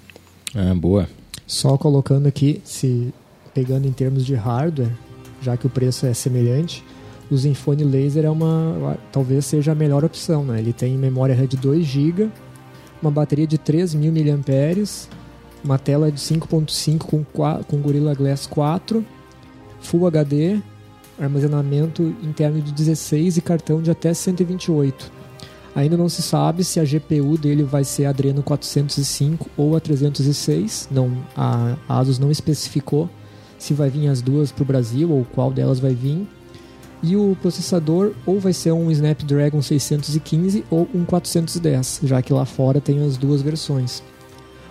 [0.54, 1.08] Ah, boa.
[1.46, 3.12] Só colocando aqui, se
[3.52, 4.92] pegando em termos de hardware,
[5.46, 6.84] já que o preço é semelhante,
[7.30, 10.58] o Zenfone Laser é uma, talvez seja a melhor opção, né?
[10.58, 12.28] Ele tem memória RAM de 2 GB,
[13.00, 15.16] uma bateria de 3.000 mAh,
[15.64, 17.24] uma tela de 5.5 com,
[17.64, 19.04] com Gorilla Glass 4,
[19.80, 20.60] Full HD,
[21.18, 25.12] armazenamento interno de 16 e cartão de até 128.
[25.76, 30.88] Ainda não se sabe se a GPU dele vai ser Adreno 405 ou a 306.
[30.90, 33.10] Não, a Asus não especificou
[33.58, 36.26] se vai vir as duas para o Brasil ou qual delas vai vir.
[37.02, 42.44] E o processador ou vai ser um Snapdragon 615 ou um 410, já que lá
[42.44, 44.02] fora tem as duas versões.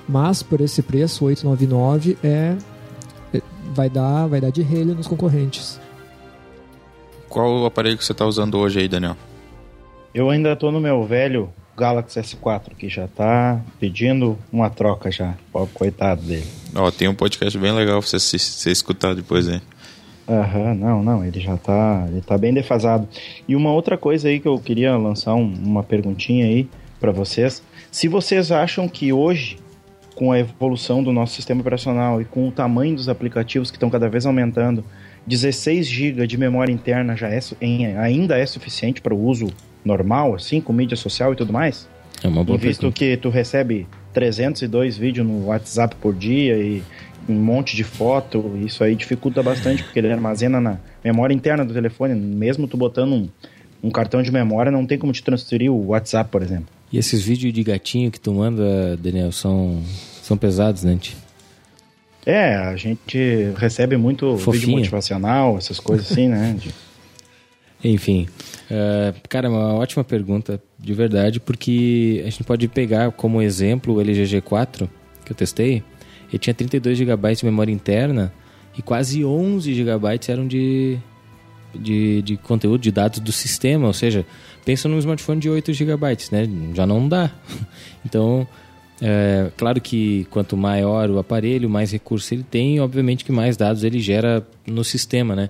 [0.07, 2.55] Mas por esse preço, 899 é,
[3.33, 3.41] é-
[3.73, 5.79] vai dar vai dar de relho nos concorrentes.
[7.29, 9.17] Qual o aparelho que você está usando hoje aí, Daniel?
[10.13, 15.35] Eu ainda tô no meu velho Galaxy S4, que já tá pedindo uma troca já.
[15.51, 16.47] Pobre coitado dele.
[16.73, 19.61] Ó, tem um podcast bem legal pra você, se, escutar depois aí.
[20.27, 23.07] Aham, não, não, ele já tá, ele tá bem defasado.
[23.47, 26.67] E uma outra coisa aí que eu queria lançar um, uma perguntinha aí
[26.99, 27.61] para vocês.
[27.91, 29.57] Se vocês acham que hoje,
[30.15, 33.89] com a evolução do nosso sistema operacional e com o tamanho dos aplicativos que estão
[33.89, 34.83] cada vez aumentando,
[35.27, 37.39] 16 GB de memória interna já é,
[37.97, 39.47] ainda é suficiente para o uso
[39.85, 41.87] normal, assim, com mídia social e tudo mais?
[42.23, 42.97] É uma boa Visto pergunta.
[42.99, 46.81] que tu recebe 302 vídeos no WhatsApp por dia e
[47.29, 51.73] um monte de foto, isso aí dificulta bastante, porque ele armazena na memória interna do
[51.73, 53.29] telefone, mesmo tu botando um,
[53.83, 56.67] um cartão de memória, não tem como te transferir o WhatsApp, por exemplo.
[56.91, 59.81] E esses vídeos de gatinho que tu manda, Daniel, são,
[60.21, 60.97] são pesados, né?
[62.25, 66.55] É, a gente recebe muito vídeo motivacional, essas coisas assim, né?
[66.57, 66.71] De-
[67.87, 68.27] Enfim,
[68.69, 74.01] eh, cara, uma ótima pergunta, de verdade, porque a gente pode pegar como exemplo o
[74.01, 74.89] LG G4,
[75.23, 75.83] que eu testei,
[76.29, 78.33] ele tinha 32 GB de memória interna
[78.75, 80.97] e quase 11 GB eram de,
[81.75, 84.25] de, de conteúdo, de dados do sistema, ou seja,
[84.65, 86.49] pensa num smartphone de 8 GB, né?
[86.73, 87.29] Já não dá.
[88.03, 88.47] Então,
[89.01, 93.83] é, claro que quanto maior o aparelho, mais recursos ele tem, obviamente que mais dados
[93.83, 95.49] ele gera no sistema, né?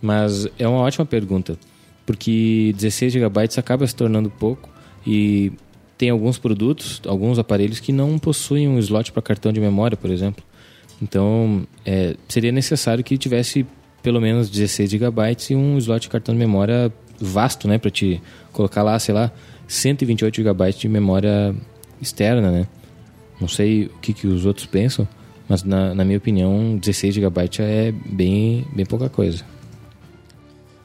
[0.00, 1.58] Mas é uma ótima pergunta,
[2.06, 4.70] porque 16 GB acaba se tornando pouco
[5.04, 5.52] e
[5.98, 10.10] tem alguns produtos, alguns aparelhos que não possuem um slot para cartão de memória, por
[10.10, 10.44] exemplo.
[11.02, 13.66] Então, é, seria necessário que tivesse
[14.02, 18.20] pelo menos 16 GB e um slot de cartão de memória vasto, né, para te
[18.52, 19.32] colocar lá, sei lá,
[19.66, 21.54] 128 GB de memória
[22.00, 22.66] externa, né?
[23.40, 25.08] Não sei o que, que os outros pensam,
[25.48, 29.44] mas na, na minha opinião, 16 GB é bem, bem pouca coisa.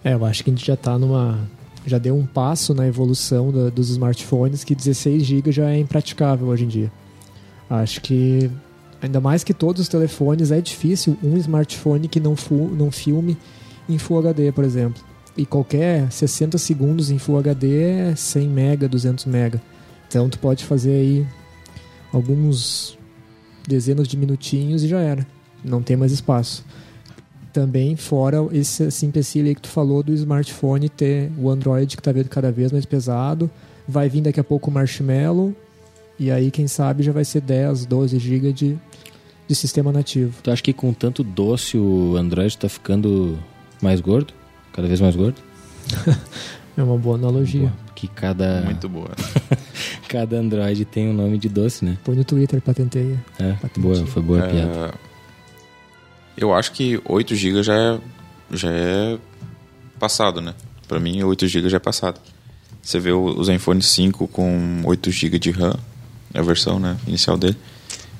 [0.03, 1.39] É, eu acho que a gente já tá numa.
[1.85, 6.65] Já deu um passo na evolução dos smartphones que 16 GB já é impraticável hoje
[6.65, 6.91] em dia.
[7.69, 8.51] Acho que,
[9.01, 13.35] ainda mais que todos os telefones, é difícil um smartphone que não, fu- não filme
[13.89, 15.01] em Full HD, por exemplo.
[15.35, 19.59] E qualquer 60 segundos em Full HD é 100 mega, 200 mega.
[20.07, 21.25] Então tu pode fazer aí
[22.13, 22.97] alguns
[23.67, 25.25] dezenas de minutinhos e já era.
[25.63, 26.63] Não tem mais espaço
[27.51, 32.11] também fora esse, empecilho aí que tu falou do smartphone ter o Android que tá
[32.11, 33.49] vendo cada vez mais pesado.
[33.87, 35.53] Vai vir daqui a pouco o Marshmallow.
[36.19, 38.77] E aí, quem sabe, já vai ser 10, 12 GB de,
[39.47, 40.33] de sistema nativo.
[40.43, 43.37] Tu acha que com tanto doce o Android tá ficando
[43.81, 44.33] mais gordo?
[44.71, 45.41] Cada vez mais gordo?
[46.77, 47.71] É uma boa analogia.
[47.93, 49.09] Que cada, Muito boa.
[50.07, 51.97] cada Android tem um nome de doce, né?
[52.03, 53.17] Põe no Twitter, patenteia.
[53.37, 53.93] É, Patentinho.
[53.93, 54.71] boa, foi boa a piada.
[54.71, 55.10] É,
[56.43, 57.99] eu acho que 8 GB já é,
[58.51, 59.17] já é
[59.99, 60.55] passado, né?
[60.87, 62.19] Pra mim, 8 GB já é passado.
[62.81, 65.75] Você vê o, Zenfone 5 com 8 GB de RAM,
[66.33, 67.55] é a versão né, inicial dele.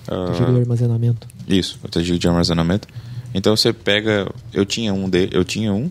[0.08, 1.28] Ah, GB de armazenamento.
[1.48, 2.88] Isso, 8 GB de armazenamento.
[3.34, 4.32] Então você pega.
[4.54, 5.90] Eu tinha um dele, eu tinha um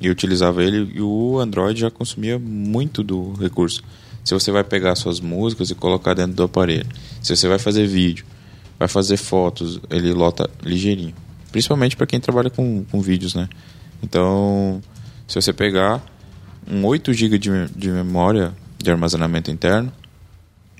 [0.00, 3.82] e utilizava ele e o Android já consumia muito do recurso.
[4.24, 6.86] Se você vai pegar suas músicas e colocar dentro do aparelho,
[7.22, 8.26] se você vai fazer vídeo,
[8.78, 11.14] vai fazer fotos, ele lota ligeirinho.
[11.52, 13.48] Principalmente para quem trabalha com, com vídeos, né?
[14.02, 14.80] Então,
[15.28, 16.02] se você pegar
[16.68, 19.92] um 8 GB de, de memória de armazenamento interno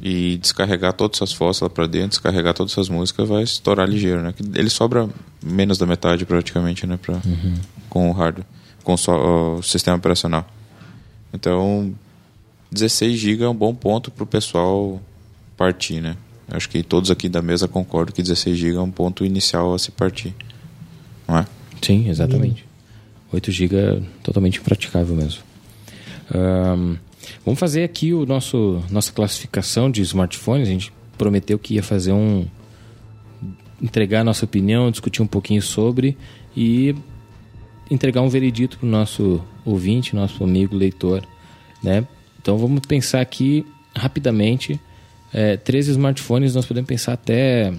[0.01, 4.21] e descarregar todas as fotos lá pra dentro, descarregar todas as músicas, vai estourar ligeiro,
[4.21, 4.35] né?
[4.55, 5.09] Ele sobra
[5.41, 6.99] menos da metade praticamente, né?
[7.01, 7.21] Pra,
[7.89, 8.47] Com o hardware,
[8.83, 10.45] com o, o sistema operacional.
[11.33, 11.95] Então,
[12.73, 15.01] 16 GB é um bom ponto pro pessoal
[15.57, 16.17] partir, né?
[16.51, 19.79] Acho que todos aqui da mesa concordam que 16 GB é um ponto inicial a
[19.79, 20.35] se partir.
[21.27, 21.47] Não é?
[21.81, 22.65] Sim, exatamente.
[23.33, 25.43] 8 GB totalmente impraticável mesmo.
[26.33, 26.97] Ahn,
[27.45, 30.69] vamos fazer aqui o nosso nossa classificação de smartphones.
[30.69, 32.47] A gente prometeu que ia fazer um
[33.81, 36.17] entregar a nossa opinião, discutir um pouquinho sobre
[36.57, 36.95] e
[37.91, 41.27] entregar um veredito para o nosso ouvinte, nosso amigo leitor,
[41.83, 42.07] né?
[42.41, 44.81] Então vamos pensar aqui rapidamente
[45.33, 46.55] é, três smartphones.
[46.55, 47.73] Nós podemos pensar até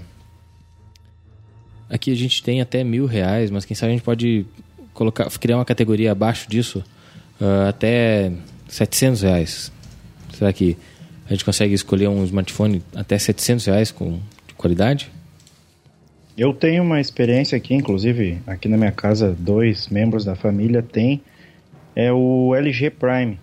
[1.93, 4.47] Aqui a gente tem até mil reais, mas quem sabe a gente pode
[4.95, 6.83] colocar, criar uma categoria abaixo disso,
[7.39, 8.31] ah, até
[8.67, 9.71] 700 reais.
[10.33, 10.75] Será que
[11.27, 15.11] a gente consegue escolher um smartphone até 700 reais com de qualidade?
[16.35, 21.21] Eu tenho uma experiência aqui, inclusive aqui na minha casa, dois membros da família têm,
[21.95, 23.39] é o LG Prime,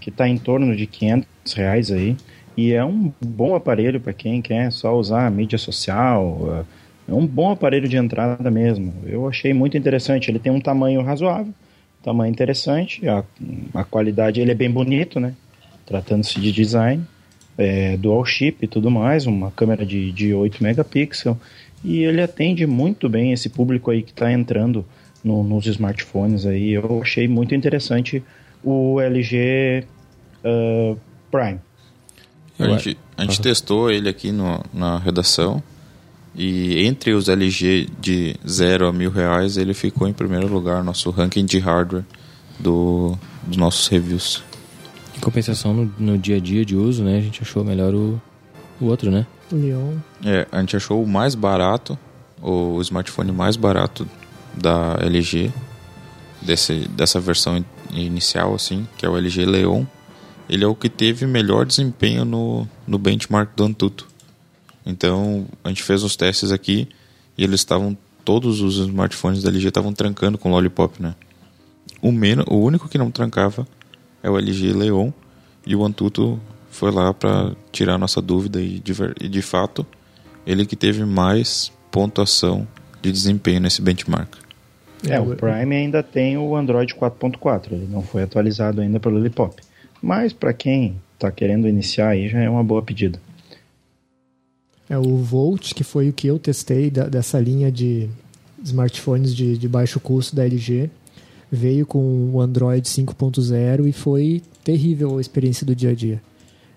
[0.00, 2.16] que está em torno de 500 reais aí,
[2.56, 6.66] e é um bom aparelho para quem quer só usar a mídia social,
[7.06, 8.94] é um bom aparelho de entrada mesmo.
[9.06, 11.52] Eu achei muito interessante, ele tem um tamanho razoável,
[12.02, 13.24] tamanho interessante, a,
[13.74, 15.34] a qualidade, ele é bem bonito, né?
[15.86, 17.04] Tratando-se de design,
[17.58, 21.36] é, dual chip e tudo mais, uma câmera de, de 8 megapixels,
[21.84, 24.84] e ele atende muito bem esse público aí que está entrando
[25.22, 26.72] no, nos smartphones aí.
[26.72, 28.22] Eu achei muito interessante
[28.62, 29.84] o LG
[30.42, 30.98] uh,
[31.30, 31.58] Prime.
[32.58, 35.62] A gente, a gente testou ele aqui no, na redação
[36.34, 41.10] e entre os LG de 0 a mil reais ele ficou em primeiro lugar nosso
[41.10, 42.04] ranking de hardware
[42.58, 43.16] do,
[43.46, 44.42] dos nossos reviews.
[45.16, 48.20] Em compensação, no, no, dia a dia de uso, né, a gente achou melhor o,
[48.80, 49.26] o outro, né?
[49.52, 49.94] Leon.
[50.24, 51.96] É, a gente achou o mais barato,
[52.42, 54.08] o smartphone mais barato
[54.56, 55.52] da LG,
[56.42, 59.84] desse, dessa versão inicial, assim, que é o LG Leon.
[60.48, 64.06] Ele é o que teve melhor desempenho no, no benchmark do Antutu.
[64.84, 66.88] Então, a gente fez os testes aqui
[67.36, 71.14] e eles estavam, todos os smartphones da LG estavam trancando com Lollipop, né?
[72.02, 73.66] O, menos, o único que não trancava
[74.22, 75.10] é o LG Leon
[75.66, 76.38] e o Antutu
[76.70, 79.86] foi lá para tirar nossa dúvida e de, e de fato
[80.46, 82.66] ele que teve mais pontuação
[83.00, 84.34] de desempenho nesse benchmark.
[85.08, 89.62] É, o Prime ainda tem o Android 4.4, ele não foi atualizado ainda pelo Lollipop.
[90.02, 93.20] Mas para quem está querendo iniciar aí já é uma boa pedida.
[94.88, 98.08] É o Volt, que foi o que eu testei da, dessa linha de
[98.62, 100.90] smartphones de, de baixo custo da LG.
[101.50, 106.22] Veio com o Android 5.0 e foi terrível a experiência do dia a dia.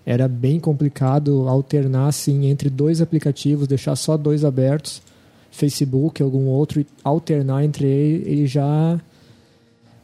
[0.06, 5.02] Era bem complicado alternar assim entre dois aplicativos, deixar só dois abertos,
[5.50, 9.00] Facebook, algum outro, e alternar entre eles, ele já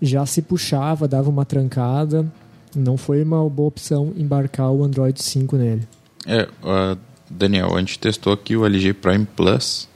[0.03, 2.31] já se puxava, dava uma trancada.
[2.77, 5.89] Não foi uma boa opção embarcar o Android 5 nele.
[6.27, 9.89] É, uh, Daniel, a gente testou aqui o LG Prime Plus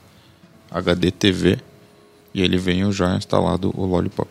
[0.70, 1.58] HD TV
[2.32, 4.28] e ele veio já instalado o Lollipop.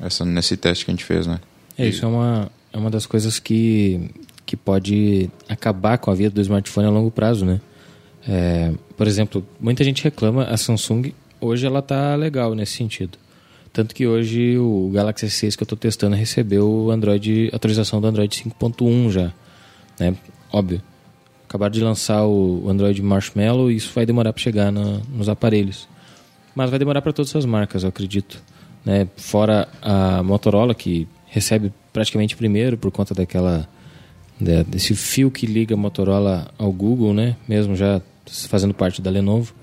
[0.00, 1.40] Essa nesse teste que a gente fez, né?
[1.78, 4.10] É, isso é uma, é uma das coisas que,
[4.44, 7.60] que pode acabar com a vida do smartphone a longo prazo, né?
[8.26, 13.18] É, por exemplo, muita gente reclama, a Samsung hoje ela tá legal nesse sentido.
[13.72, 18.06] Tanto que hoje o Galaxy S6 que eu estou testando recebeu o Android, atualização do
[18.06, 19.32] Android 5.1 já.
[19.98, 20.14] Né?
[20.52, 20.80] Óbvio.
[21.54, 25.86] Acabaram de lançar o Android Marshmallow e isso vai demorar para chegar na, nos aparelhos.
[26.52, 28.42] Mas vai demorar para todas as marcas, eu acredito.
[28.84, 29.06] Né?
[29.16, 33.68] Fora a Motorola, que recebe praticamente primeiro por conta daquela
[34.66, 37.36] desse fio que liga a Motorola ao Google, né?
[37.46, 38.02] Mesmo já
[38.48, 39.54] fazendo parte da Lenovo.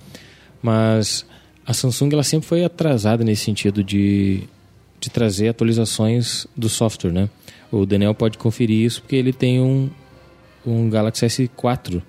[0.63, 1.25] Mas
[1.67, 4.43] a Samsung ela sempre foi atrasada nesse sentido de,
[4.97, 7.29] de trazer atualizações do software, né?
[7.69, 9.89] O Daniel pode conferir isso porque ele tem um,
[10.65, 12.01] um Galaxy S4.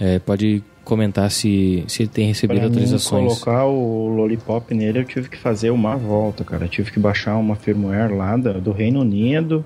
[0.00, 3.22] É, pode comentar se, se ele tem recebido pra atualizações.
[3.22, 6.64] Mim, colocar o Lollipop nele, eu tive que fazer uma volta, cara.
[6.64, 9.64] Eu tive que baixar uma firmware lá do Reino Unido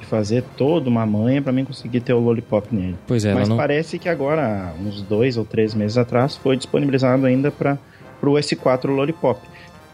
[0.00, 2.96] e fazer toda uma manha para mim conseguir ter o Lollipop nele.
[3.06, 3.56] Pois é, Mas não...
[3.56, 7.78] parece que agora, uns dois ou três meses atrás, foi disponibilizado ainda para
[8.22, 9.40] o S4 Lollipop.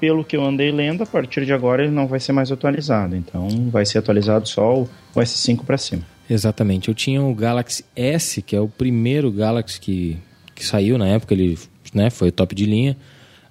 [0.01, 3.15] Pelo que eu andei lendo, a partir de agora ele não vai ser mais atualizado.
[3.15, 6.03] Então vai ser atualizado só o S5 para cima.
[6.33, 6.89] Exatamente.
[6.89, 10.17] Eu tinha o Galaxy S, que é o primeiro Galaxy que,
[10.55, 11.59] que saiu na época, ele
[11.93, 12.97] né, foi top de linha.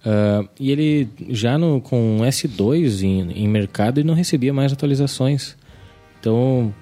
[0.03, 5.55] Uh, e ele já no, com S2 em, em mercado ele não recebia mais atualizações.
[6.19, 6.73] Então,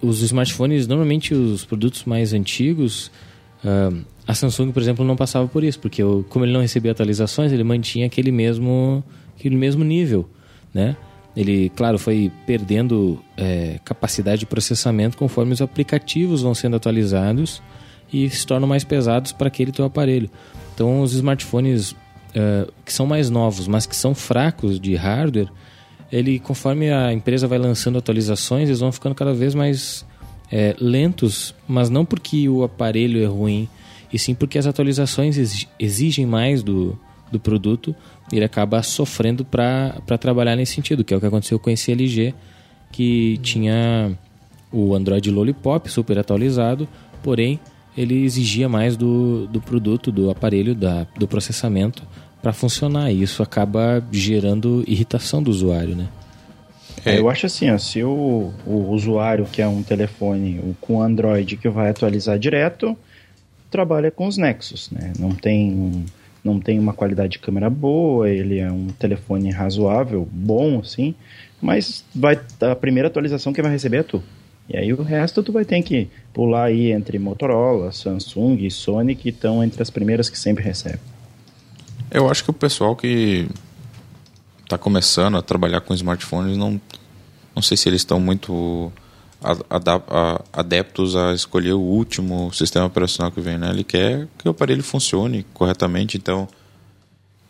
[0.00, 3.08] os smartphones, normalmente os produtos mais antigos,
[3.62, 6.92] uh, a Samsung, por exemplo, não passava por isso, porque eu, como ele não recebia
[6.92, 9.04] atualizações, ele mantinha aquele mesmo,
[9.36, 10.26] aquele mesmo nível,
[10.72, 10.96] né?
[11.36, 17.62] Ele, claro, foi perdendo é, capacidade de processamento conforme os aplicativos vão sendo atualizados
[18.12, 20.28] e se tornam mais pesados para aquele teu aparelho.
[20.74, 25.48] Então, os smartphones uh, que são mais novos, mas que são fracos de hardware,
[26.10, 30.04] ele, conforme a empresa vai lançando atualizações, eles vão ficando cada vez mais
[30.50, 33.66] é, lentos, mas não porque o aparelho é ruim,
[34.12, 36.98] e sim porque as atualizações exigem mais do,
[37.30, 37.96] do produto
[38.36, 42.34] ele acaba sofrendo para trabalhar nesse sentido, que é o que aconteceu com esse LG,
[42.90, 44.16] que tinha
[44.72, 46.88] o Android Lollipop super atualizado,
[47.22, 47.60] porém
[47.96, 52.02] ele exigia mais do, do produto, do aparelho, da, do processamento
[52.40, 53.10] para funcionar.
[53.10, 56.08] E isso acaba gerando irritação do usuário, né?
[57.04, 57.18] É.
[57.18, 61.90] Eu acho assim, ó, se o, o usuário quer um telefone com Android que vai
[61.90, 62.96] atualizar direto,
[63.70, 65.12] trabalha com os Nexus, né?
[65.18, 66.04] Não tem
[66.44, 71.14] não tem uma qualidade de câmera boa, ele é um telefone razoável, bom assim,
[71.60, 74.22] mas vai a primeira atualização que vai receber é tu.
[74.68, 79.14] E aí o resto tu vai ter que pular aí entre Motorola, Samsung e Sony,
[79.14, 81.00] que estão entre as primeiras que sempre recebem.
[82.10, 83.48] Eu acho que o pessoal que
[84.62, 86.80] está começando a trabalhar com smartphones não
[87.54, 88.90] não sei se eles estão muito
[90.52, 93.70] adeptos a escolher o último sistema operacional que vem, né?
[93.70, 96.48] Ele quer que o aparelho funcione corretamente, então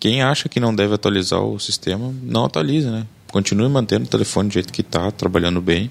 [0.00, 3.06] quem acha que não deve atualizar o sistema, não atualize, né?
[3.30, 5.90] Continue mantendo o telefone do jeito que está, trabalhando bem,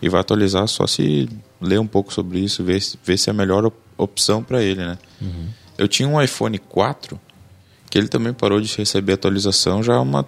[0.00, 1.28] e vai atualizar só se
[1.60, 4.98] ler um pouco sobre isso, ver, ver se é a melhor opção para ele, né?
[5.20, 5.48] Uhum.
[5.76, 7.20] Eu tinha um iPhone 4
[7.90, 10.24] que ele também parou de receber atualização já uma,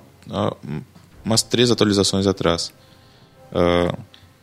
[1.24, 2.72] umas três atualizações atrás.
[3.52, 3.96] Uh,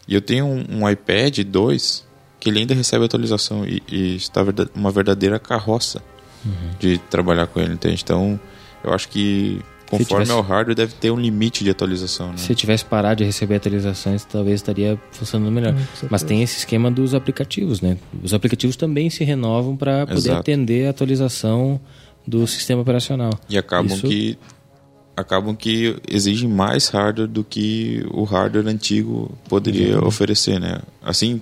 [0.08, 2.06] e eu tenho um, um, iPad 2
[2.40, 4.46] que ele ainda recebe atualização e, e está
[4.76, 6.02] uma verdadeira carroça
[6.46, 6.72] uhum.
[6.80, 8.02] de trabalhar com ele, entende?
[8.04, 8.40] Então,
[8.84, 10.32] eu acho que conforme tivesse...
[10.32, 12.30] é o hardware, deve ter um limite de atualização.
[12.30, 12.38] Né?
[12.38, 15.74] Se tivesse parado de receber atualizações, talvez estaria funcionando melhor.
[15.74, 17.98] Hum, Mas tem esse esquema dos aplicativos, né?
[18.24, 20.40] Os aplicativos também se renovam para poder Exato.
[20.40, 21.80] atender a atualização
[22.26, 23.32] do sistema operacional.
[23.50, 24.08] E acabam Isso...
[24.08, 24.38] que
[25.18, 30.08] acabam que exigem mais hardware do que o hardware antigo poderia uhum.
[30.08, 30.80] oferecer, né?
[31.02, 31.42] Assim,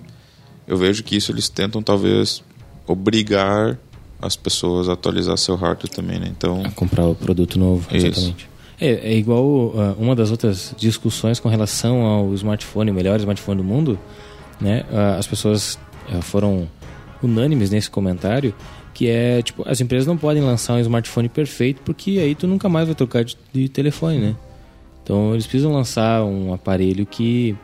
[0.66, 2.42] eu vejo que isso eles tentam talvez
[2.88, 3.78] obrigar
[4.22, 6.28] as pessoas a atualizar seu hardware também, né?
[6.30, 8.48] Então, a comprar o produto novo, exatamente.
[8.80, 13.58] É, é, igual uh, uma das outras discussões com relação ao smartphone, o melhor smartphone
[13.58, 14.00] do mundo,
[14.60, 14.86] né?
[14.90, 15.78] Uh, as pessoas
[16.10, 16.70] uh, foram
[17.22, 18.54] unânimes nesse comentário
[18.96, 22.70] que é tipo as empresas não podem lançar um smartphone perfeito porque aí tu nunca
[22.70, 24.36] mais vai trocar de, de telefone, né?
[25.04, 27.56] Então eles precisam lançar um aparelho que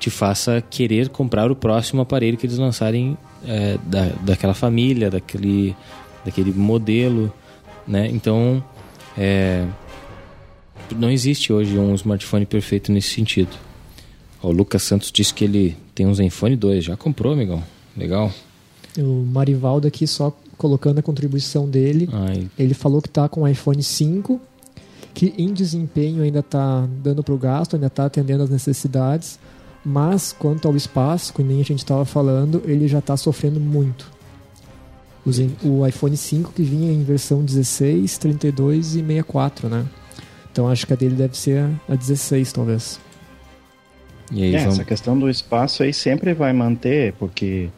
[0.00, 5.74] te faça querer comprar o próximo aparelho que eles lançarem é, da, daquela família, daquele,
[6.24, 7.32] daquele modelo,
[7.86, 8.08] né?
[8.08, 8.62] Então
[9.16, 9.64] é,
[10.96, 13.56] não existe hoje um smartphone perfeito nesse sentido.
[14.42, 17.62] O Lucas Santos disse que ele tem um Zenfone 2, já comprou, amigão?
[17.96, 18.32] Legal.
[18.98, 22.08] O Marivaldo aqui só colocando a contribuição dele.
[22.12, 22.48] Ai.
[22.58, 24.40] Ele falou que está com o iPhone 5,
[25.14, 29.38] que em desempenho ainda está dando para o gasto, ainda está atendendo às necessidades,
[29.84, 34.10] mas quanto ao espaço, que nem a gente estava falando, ele já está sofrendo muito.
[35.64, 39.84] O iPhone 5 que vinha em versão 16, 32 e 64, né?
[40.52, 43.00] Então acho que a dele deve ser a 16, talvez.
[44.30, 44.74] Aí, é, vamos...
[44.74, 47.68] Essa questão do espaço aí sempre vai manter, porque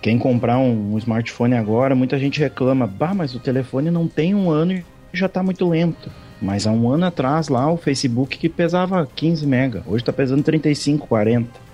[0.00, 4.34] quem comprar um, um, smartphone agora, muita gente reclama, bah, mas o telefone não tem
[4.34, 6.10] um ano e já está muito lento.
[6.40, 10.42] Mas há um ano atrás lá o Facebook que pesava 15 mega, hoje está pesando
[10.42, 11.66] 35, 40.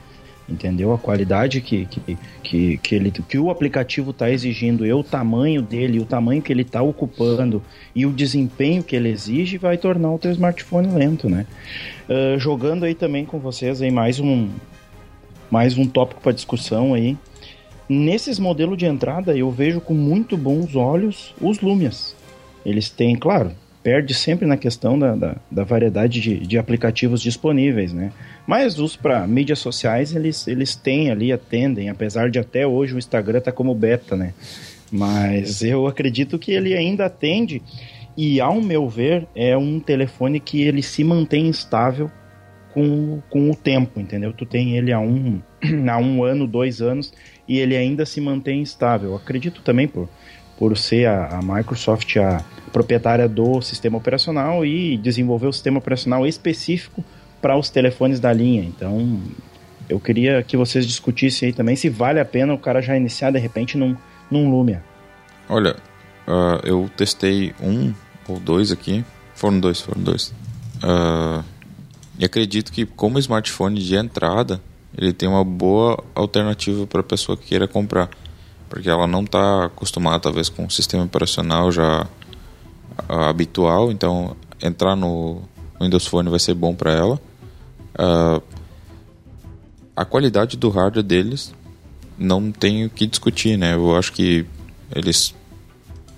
[0.49, 0.93] Entendeu?
[0.93, 5.63] A qualidade que, que, que, que, ele, que o aplicativo está exigindo, e o tamanho
[5.63, 7.63] dele, o tamanho que ele está ocupando
[7.95, 11.47] e o desempenho que ele exige vai tornar o teu smartphone lento, né?
[12.09, 14.49] Uh, jogando aí também com vocês aí mais um,
[15.51, 17.17] mais um tópico para discussão aí
[17.89, 22.15] Nesses modelos de entrada, eu vejo com muito bons olhos os Lumias.
[22.65, 23.53] Eles têm, claro,
[23.83, 28.13] perde sempre na questão da, da, da variedade de, de, aplicativos disponíveis, né?
[28.47, 32.99] Mas os para mídias sociais, eles, eles têm ali, atendem, apesar de até hoje o
[32.99, 34.33] Instagram tá como beta, né?
[34.91, 37.63] Mas eu acredito que ele ainda atende
[38.17, 42.11] e, ao meu ver, é um telefone que ele se mantém estável
[42.73, 44.33] com, com o tempo, entendeu?
[44.33, 45.41] Tu tem ele há um,
[45.91, 47.13] há um ano, dois anos
[47.49, 49.15] e ele ainda se mantém estável.
[49.17, 50.09] Acredito também por,
[50.59, 56.27] por ser a, a Microsoft a proprietária do sistema operacional e desenvolver o sistema operacional
[56.27, 57.05] específico
[57.41, 58.63] para os telefones da linha.
[58.63, 59.21] Então,
[59.89, 63.31] eu queria que vocês discutissem aí também se vale a pena o cara já iniciar
[63.31, 63.97] de repente num,
[64.31, 64.83] num Lumia.
[65.49, 65.77] Olha,
[66.27, 67.93] uh, eu testei um
[68.29, 69.05] ou dois aqui.
[69.35, 70.33] Foram dois, foram dois.
[70.83, 71.45] Uh,
[72.19, 74.61] e acredito que como smartphone de entrada,
[74.97, 78.11] ele tem uma boa alternativa para a pessoa que queira comprar,
[78.69, 82.07] porque ela não está acostumada talvez com o sistema operacional já
[83.09, 85.43] uh, habitual, então entrar no
[85.81, 87.21] Windows Phone vai ser bom para ela.
[87.95, 88.43] Uh,
[89.95, 91.55] a qualidade do hardware deles
[92.19, 93.75] não tem o que discutir, né?
[93.75, 94.47] Eu acho que
[94.95, 95.35] eles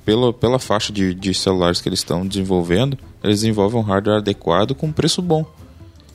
[0.04, 4.74] pela, pela faixa de, de celulares que eles estão desenvolvendo, eles desenvolvem um hardware adequado
[4.74, 5.46] com preço bom.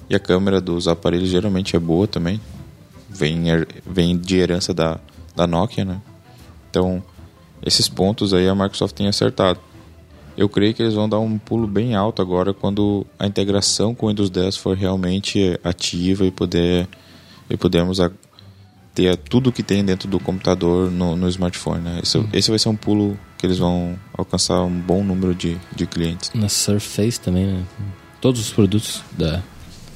[0.10, 2.42] E a câmera dos aparelhos geralmente é boa também.
[3.10, 3.44] Vem,
[3.86, 5.00] vem de herança da,
[5.36, 6.02] da Nokia, né?
[6.70, 7.04] Então,
[7.66, 9.60] esses pontos aí a Microsoft tem acertado.
[10.38, 14.06] Eu creio que eles vão dar um pulo bem alto agora quando a integração com
[14.06, 16.88] o Windows 10 for realmente ativa e poder
[17.50, 18.00] e pudermos
[18.94, 21.82] ter tudo que tem dentro do computador no, no smartphone.
[21.82, 22.00] Né?
[22.04, 22.30] Esse, uhum.
[22.32, 26.32] esse vai ser um pulo que eles vão alcançar um bom número de, de clientes.
[26.34, 27.64] Na Surface também, né?
[28.22, 29.42] Todos os produtos da,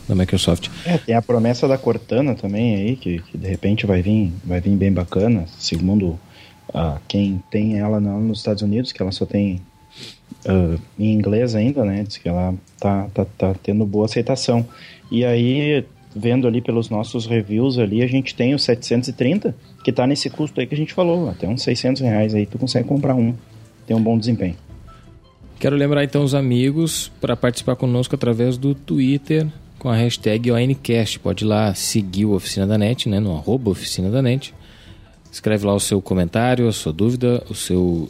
[0.08, 0.70] da Microsoft.
[0.86, 4.60] É, tem a promessa da Cortana também aí, que, que de repente vai vir, vai
[4.60, 6.20] vir bem bacana, segundo
[6.70, 9.62] uh, quem tem ela nos Estados Unidos, que ela só tem
[10.46, 12.04] uh, em inglês ainda, né?
[12.04, 14.66] Diz que ela tá, tá, tá tendo boa aceitação.
[15.12, 15.86] E aí
[16.16, 20.60] vendo ali pelos nossos reviews ali, a gente tem o 730, que tá nesse custo
[20.60, 23.34] aí que a gente falou, até uns 600 reais aí tu consegue comprar um,
[23.88, 24.56] tem um bom desempenho.
[25.60, 29.48] Quero lembrar então os amigos para participar conosco através do Twitter
[29.84, 31.20] com a hashtag ONCast.
[31.20, 34.56] Pode ir lá seguir o Oficina da Net, né, no arroba Oficina da Net.
[35.30, 38.10] Escreve lá o seu comentário, a sua dúvida, o seu,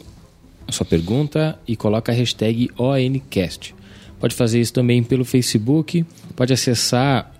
[0.68, 3.74] a sua pergunta e coloca a hashtag ONCast.
[4.20, 6.06] Pode fazer isso também pelo Facebook,
[6.36, 7.34] pode acessar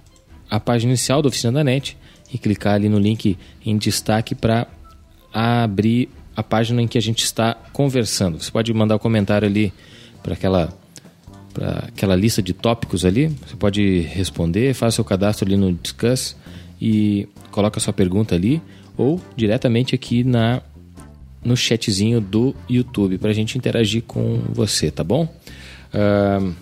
[0.51, 1.97] a página inicial da Oficina da NET
[2.33, 4.67] e clicar ali no link em destaque para
[5.33, 8.43] abrir a página em que a gente está conversando.
[8.43, 9.73] Você pode mandar o um comentário ali
[10.25, 10.75] para aquela
[11.55, 13.29] para aquela lista de tópicos ali.
[13.47, 16.37] Você pode responder, faz seu cadastro ali no Discuss
[16.81, 18.61] e coloca sua pergunta ali
[18.97, 20.61] ou diretamente aqui na
[21.43, 25.29] no chatzinho do YouTube para a gente interagir com você, tá bom?
[25.93, 26.55] Uh,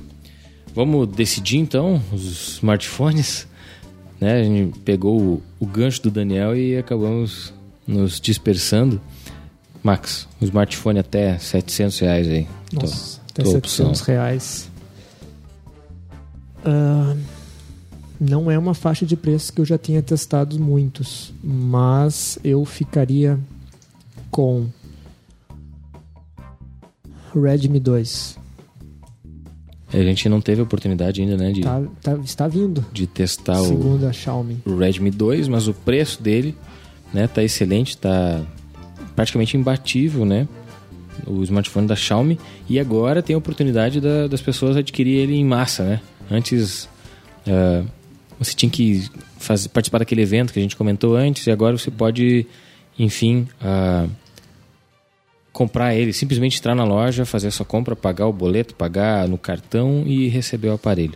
[0.74, 3.46] vamos decidir então os smartphones
[4.22, 4.40] né?
[4.40, 7.52] A gente pegou o, o gancho do Daniel e acabamos
[7.86, 9.00] nos dispersando.
[9.82, 12.46] Max, um smartphone até 700 reais aí.
[12.72, 14.14] Nossa, tô, até tô 700 opção.
[14.14, 14.71] reais.
[16.64, 17.18] Uh,
[18.20, 23.38] não é uma faixa de preço que eu já tinha testado muitos, mas eu ficaria
[24.30, 24.68] com
[27.34, 28.38] Redmi 2.
[29.92, 31.52] A gente não teve a oportunidade ainda, né?
[31.52, 32.84] De, tá, tá, está vindo.
[32.92, 34.58] De testar segundo o, Xiaomi.
[34.64, 36.56] o Redmi 2, mas o preço dele
[37.12, 38.40] né, tá excelente, tá
[39.14, 40.48] praticamente imbatível, né?
[41.26, 42.38] O smartphone da Xiaomi.
[42.68, 46.00] E agora tem a oportunidade da, das pessoas adquirir ele em massa, né?
[46.32, 46.88] Antes
[47.46, 47.86] uh,
[48.38, 49.08] você tinha que
[49.38, 52.46] fazer, participar daquele evento que a gente comentou antes, e agora você pode,
[52.98, 54.10] enfim, uh,
[55.52, 59.36] comprar ele, simplesmente entrar na loja, fazer a sua compra, pagar o boleto, pagar no
[59.36, 61.14] cartão e receber o aparelho.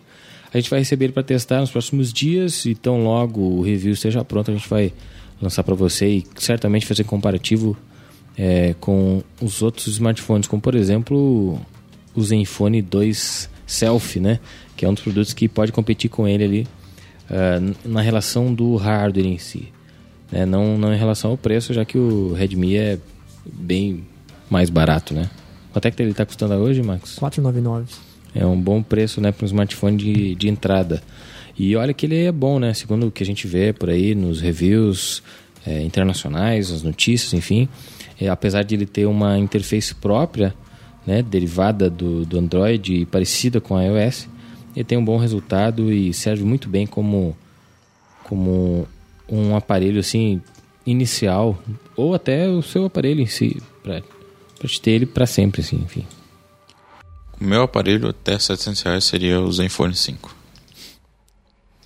[0.52, 3.92] A gente vai receber ele para testar nos próximos dias e tão logo o review
[3.92, 4.92] esteja pronto, a gente vai
[5.40, 7.76] lançar para você e certamente fazer comparativo
[8.38, 11.60] é, com os outros smartphones, como por exemplo
[12.14, 14.38] o Zenfone 2 Selfie, né?
[14.76, 16.68] que é um dos produtos que pode competir com ele ali
[17.30, 19.72] uh, na relação do hardware em si.
[20.30, 20.44] Né?
[20.44, 22.98] Não, não em relação ao preço, já que o Redmi é
[23.44, 24.04] bem
[24.50, 25.30] mais barato, né?
[25.72, 27.16] Quanto é que ele está custando hoje, Max?
[27.16, 27.86] 499.
[28.34, 31.02] É um bom preço, né, para um smartphone de, de entrada.
[31.58, 32.74] E olha que ele é bom, né?
[32.74, 35.22] Segundo o que a gente vê por aí nos reviews
[35.66, 37.68] é, internacionais, as notícias, enfim.
[38.20, 40.54] É, apesar de ele ter uma interface própria,
[41.06, 44.28] né, derivada do, do Android e parecida com a iOS,
[44.74, 47.36] ele tem um bom resultado e serve muito bem como,
[48.24, 48.86] como
[49.28, 50.42] um aparelho assim
[50.84, 51.58] inicial
[51.96, 54.02] ou até o seu aparelho em si para
[54.68, 56.06] te ter ele pra sempre, assim, enfim.
[57.40, 60.34] O meu aparelho até 700 reais seria o Zenfone 5.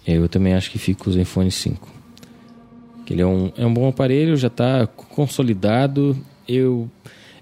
[0.07, 1.89] Eu também acho que fica o Zenfone 5.
[3.05, 6.17] Que ele é um, é um bom aparelho, já está consolidado.
[6.47, 6.89] Eu,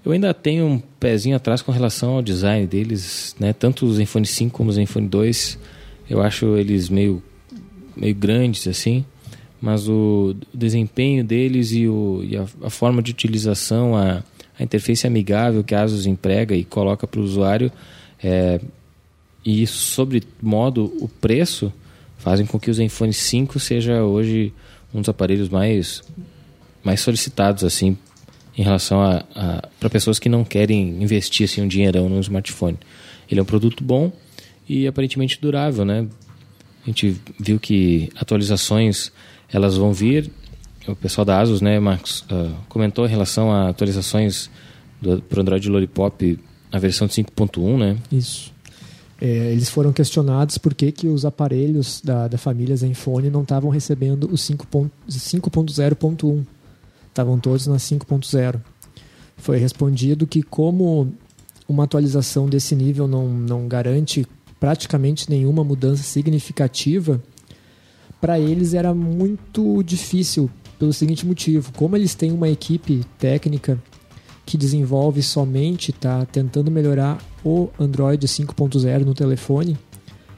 [0.05, 3.53] eu ainda tenho um pezinho atrás com relação ao design deles, né?
[3.53, 5.59] Tanto o Zenfone 5 como o Zenfone 2,
[6.09, 7.21] eu acho eles meio,
[7.95, 9.05] meio grandes, assim.
[9.61, 14.23] Mas o, desempenho deles e, o, e a, a forma de utilização, a
[14.59, 17.71] a interface amigável que a Asus emprega e coloca para o usuário
[18.21, 18.59] é,
[19.45, 21.71] e sobre modo o preço
[22.17, 24.53] fazem com que o Zenfone 5 seja hoje
[24.93, 26.03] um dos aparelhos mais
[26.83, 27.97] mais solicitados assim
[28.57, 32.77] em relação a, a para pessoas que não querem investir assim um dinheirão no smartphone.
[33.29, 34.11] Ele é um produto bom
[34.67, 36.07] e aparentemente durável, né?
[36.83, 39.11] A gente viu que atualizações
[39.51, 40.31] elas vão vir
[40.87, 44.49] o pessoal da Asus, né, Marcos, uh, comentou em relação a atualizações
[45.01, 46.39] para o Android Lollipop,
[46.71, 47.97] a versão 5.1, né?
[48.11, 48.51] Isso.
[49.21, 53.69] É, eles foram questionados por que, que os aparelhos da, da família Zenfone não estavam
[53.69, 56.45] recebendo o 5.0.1.
[57.19, 58.61] Estavam todos na 5.0.
[59.35, 61.11] Foi respondido que como
[61.67, 64.25] uma atualização desse nível não, não garante
[64.57, 67.21] praticamente nenhuma mudança significativa,
[68.21, 70.49] para eles era muito difícil
[70.79, 73.77] pelo seguinte motivo: como eles têm uma equipe técnica
[74.45, 79.77] que desenvolve somente, está tentando melhorar o Android 5.0 no telefone,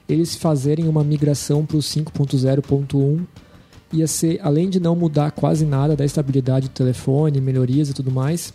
[0.10, 3.22] eles fazerem uma migração para o 5.0.1
[3.92, 8.12] ia ser, além de não mudar quase nada da estabilidade do telefone, melhorias e tudo
[8.12, 8.54] mais,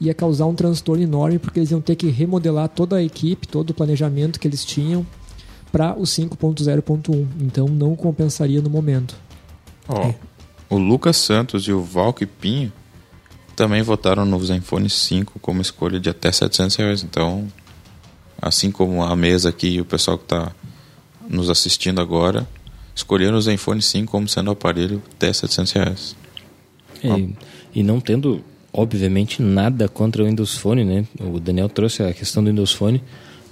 [0.00, 3.70] ia causar um transtorno enorme porque eles iam ter que remodelar toda a equipe, todo
[3.70, 5.06] o planejamento que eles tinham
[5.72, 7.26] para o 5.0.1.
[7.40, 9.16] Então não compensaria no momento.
[9.88, 10.14] Oh, é.
[10.70, 12.72] O Lucas Santos e o Valk Pinho
[13.56, 17.02] também votaram no Zenfone 5 como escolha de até 700 reais.
[17.02, 17.48] Então,
[18.40, 20.52] assim como a mesa aqui e o pessoal que está
[21.28, 22.46] nos assistindo agora,
[22.98, 26.16] escolheram o Zenfone 5 como sendo o aparelho até 700 reais.
[27.02, 28.42] E, e não tendo,
[28.72, 31.04] obviamente, nada contra o Windows Phone, né?
[31.20, 33.02] O Daniel trouxe a questão do Windows Phone.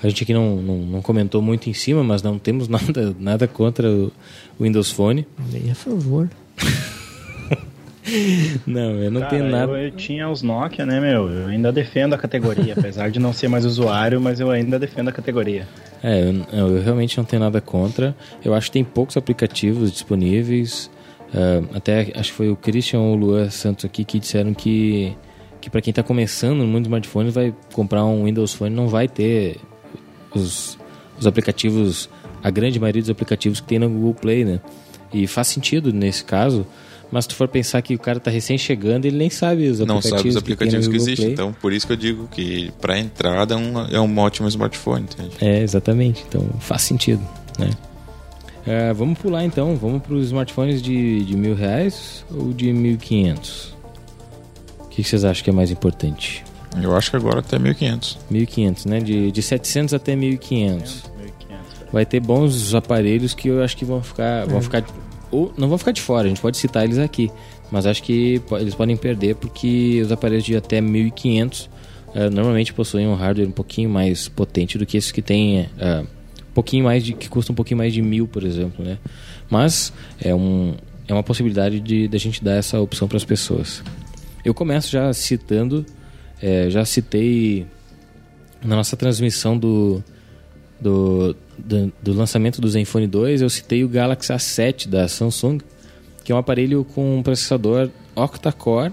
[0.02, 3.46] A gente aqui não, não, não comentou muito em cima, mas não temos nada, nada
[3.46, 4.12] contra o
[4.60, 5.26] Windows Phone.
[5.52, 6.28] Nem a favor.
[8.66, 9.72] não, eu não Cara, tenho nada.
[9.72, 11.30] Eu, eu, tinha os Nokia, né, meu?
[11.30, 15.08] Eu ainda defendo a categoria, apesar de não ser mais usuário, mas eu ainda defendo
[15.08, 15.68] a categoria.
[16.02, 18.16] É, eu, eu realmente não tenho nada contra.
[18.44, 20.90] Eu acho que tem poucos aplicativos disponíveis.
[21.28, 25.16] Uh, até acho que foi o Christian ou o Luan Santos aqui que disseram que,
[25.60, 28.86] que para quem está começando no mundo do smartphone vai comprar um Windows Phone não
[28.86, 29.56] vai ter
[30.32, 30.78] os,
[31.18, 32.08] os aplicativos,
[32.42, 34.60] a grande maioria dos aplicativos que tem no Google Play, né?
[35.12, 36.66] E faz sentido nesse caso,
[37.10, 39.80] mas se tu for pensar que o cara está recém chegando, ele nem sabe os
[39.80, 41.32] aplicativos, não sabe os aplicativos que, que existem.
[41.32, 45.04] Então, por isso que eu digo que para entrada é um, é um ótimo smartphone,
[45.04, 45.36] entende?
[45.40, 46.24] É, exatamente.
[46.28, 47.22] Então, faz sentido,
[47.58, 47.70] né?
[48.66, 52.98] Uh, vamos pular então, vamos para os smartphones de, de mil reais ou de mil
[52.98, 53.76] quinhentos?
[54.80, 56.42] O que vocês acham que é mais importante?
[56.82, 58.18] Eu acho que agora até 1.500.
[58.30, 59.00] 1.500, né?
[59.00, 61.04] De, de 700 até 1.500.
[61.92, 64.46] Vai ter bons aparelhos que eu acho que vão ficar, é.
[64.46, 64.84] vão ficar
[65.30, 67.30] ou não vão ficar de fora, a gente pode citar eles aqui,
[67.70, 71.70] mas acho que eles podem perder porque os aparelhos de até 1.500 uh,
[72.14, 76.02] eh, normalmente possuem um hardware um pouquinho mais potente do que esses que têm uh,
[76.02, 78.98] um pouquinho mais de que custam um pouquinho mais de mil, por exemplo, né?
[79.50, 80.74] Mas é um
[81.08, 83.82] é uma possibilidade de, de a gente dar essa opção para as pessoas.
[84.44, 85.86] Eu começo já citando
[86.40, 87.66] é, já citei
[88.62, 90.02] na nossa transmissão do,
[90.80, 95.60] do, do, do, lançamento do Zenfone 2, eu citei o Galaxy A7 da Samsung,
[96.24, 98.92] que é um aparelho com um processador octa-core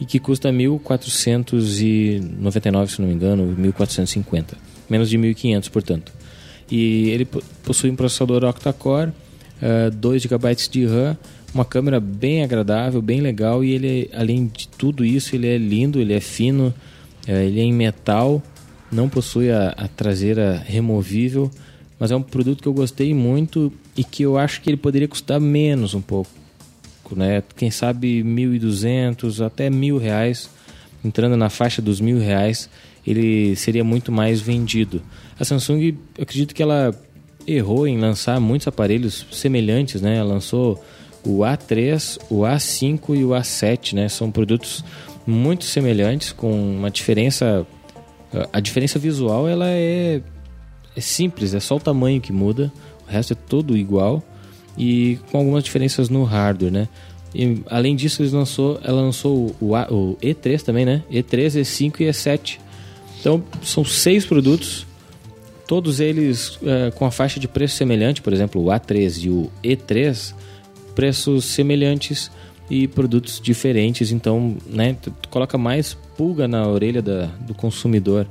[0.00, 4.54] e que custa 1.499, se não me engano, 1.450,
[4.88, 6.12] menos de 1.500, portanto.
[6.70, 7.26] E ele
[7.64, 11.16] possui um processador octa-core, uh, 2 GB de RAM,
[11.54, 16.00] uma câmera bem agradável, bem legal e ele, além de tudo isso, ele é lindo,
[16.00, 16.74] ele é fino,
[17.26, 18.42] é, ele é em metal,
[18.90, 21.50] não possui a, a, traseira removível,
[21.98, 25.08] mas é um produto que eu gostei muito e que eu acho que ele poderia
[25.08, 26.30] custar menos um pouco,
[27.16, 27.42] né?
[27.56, 30.48] Quem sabe 1.200 até mil reais,
[31.04, 32.68] entrando na faixa dos mil reais,
[33.06, 35.02] ele seria muito mais vendido.
[35.38, 36.94] A Samsung, eu acredito que ela
[37.46, 40.16] errou em lançar muitos aparelhos semelhantes, né?
[40.18, 40.82] Ela lançou
[41.24, 44.08] o A3, o A5 e o A7, né?
[44.08, 44.84] São produtos
[45.26, 47.66] muito semelhantes, com uma diferença.
[48.52, 50.20] A diferença visual ela é,
[50.98, 52.72] é simples, é só o tamanho que muda,
[53.06, 54.22] o resto é todo igual
[54.76, 56.88] e com algumas diferenças no hardware, né?
[57.34, 61.02] E, além disso, eles lançou, ela lançou o, o, E3 também, né?
[61.10, 62.58] E3, E5 e E7.
[63.20, 64.86] Então, são seis produtos,
[65.66, 69.50] todos eles é, com a faixa de preço semelhante, por exemplo, o A3 e o
[69.62, 70.34] E3,
[70.94, 72.30] preços semelhantes
[72.70, 74.10] e produtos diferentes.
[74.10, 78.26] Então, né, tu, tu coloca mais pulga na orelha da, do consumidor.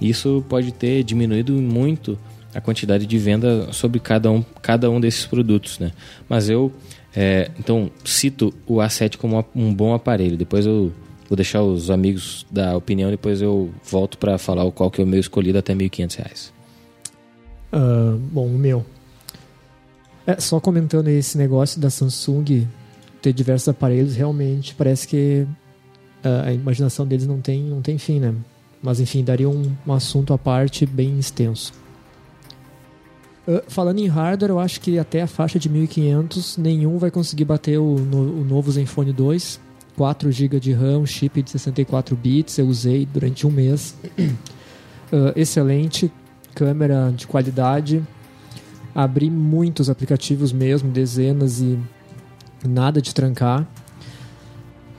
[0.00, 2.18] Isso pode ter diminuído muito
[2.54, 5.92] a quantidade de venda sobre cada um, cada um desses produtos, né?
[6.28, 6.72] Mas eu,
[7.14, 10.36] é, então, cito o A7 como um bom aparelho.
[10.36, 10.92] Depois eu
[11.28, 15.06] vou deixar os amigos da opinião, depois eu volto para falar qual que é o
[15.06, 16.50] meu escolhido até R$ 1.500.
[17.72, 18.84] Uh, bom, o meu.
[20.26, 22.66] É, só comentando esse negócio da Samsung
[23.22, 25.46] ter diversos aparelhos, realmente parece que
[26.24, 28.34] uh, a imaginação deles não tem, não tem fim, né?
[28.82, 31.72] Mas enfim, daria um, um assunto à parte bem extenso.
[33.46, 37.44] Uh, falando em hardware, eu acho que até a faixa de 1500 nenhum vai conseguir
[37.44, 39.60] bater o, no, o novo Zenfone 2.
[39.96, 43.94] 4 GB de RAM, chip de 64 bits, eu usei durante um mês.
[44.18, 46.10] Uh, excelente,
[46.54, 48.02] câmera de qualidade,
[48.94, 51.78] abri muitos aplicativos mesmo, dezenas e
[52.66, 53.66] nada de trancar.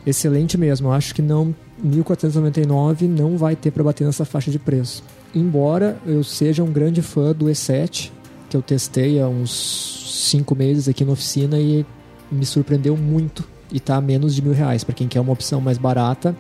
[0.06, 0.90] Excelente mesmo.
[0.90, 5.04] Eu acho que não 1499 não vai ter para bater nessa faixa de preço.
[5.34, 8.12] Embora eu seja um grande fã do E7,
[8.50, 11.86] que eu testei há uns 5 meses aqui na oficina e
[12.32, 14.84] me surpreendeu muito e está a menos de mil reais.
[14.84, 16.36] Para quem quer uma opção mais barata,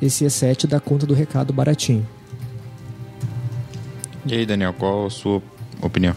[0.00, 2.06] esse E7 dá conta do recado baratinho.
[4.26, 5.42] E aí, Daniel, qual a sua
[5.82, 6.14] opinião?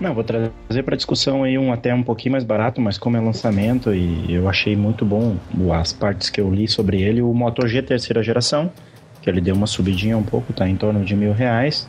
[0.00, 3.20] Não, vou trazer para discussão aí um até um pouquinho mais barato, mas como é
[3.20, 5.36] lançamento e eu achei muito bom
[5.72, 8.70] as partes que eu li sobre ele, o Moto G terceira geração,
[9.22, 11.88] que ele deu uma subidinha um pouco, tá em torno de mil reais.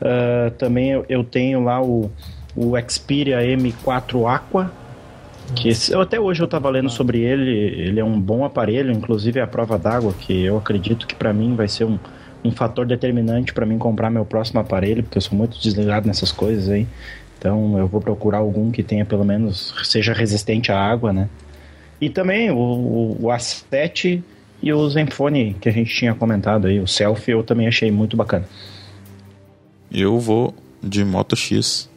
[0.00, 2.10] Uh, também eu, eu, tenho lá o,
[2.56, 4.72] o Xperia M4 Aqua,
[5.56, 8.92] que esse, eu, até hoje eu estava lendo sobre ele, ele é um bom aparelho,
[8.92, 11.98] inclusive é a prova d'água, que eu acredito que para mim vai ser um,
[12.44, 16.32] um fator determinante para mim comprar meu próximo aparelho, porque eu sou muito desligado nessas
[16.32, 16.86] coisas aí.
[17.40, 21.26] Então eu vou procurar algum que tenha pelo menos seja resistente à água, né?
[21.98, 24.22] E também o, o, o A7
[24.62, 28.14] e o Zenfone que a gente tinha comentado aí, o Selfie, eu também achei muito
[28.14, 28.46] bacana.
[29.90, 31.88] Eu vou de Moto X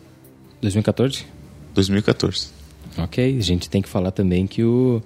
[0.62, 1.26] 2014?
[1.74, 2.48] 2014.
[2.98, 5.04] Ok, a gente tem que falar também que o,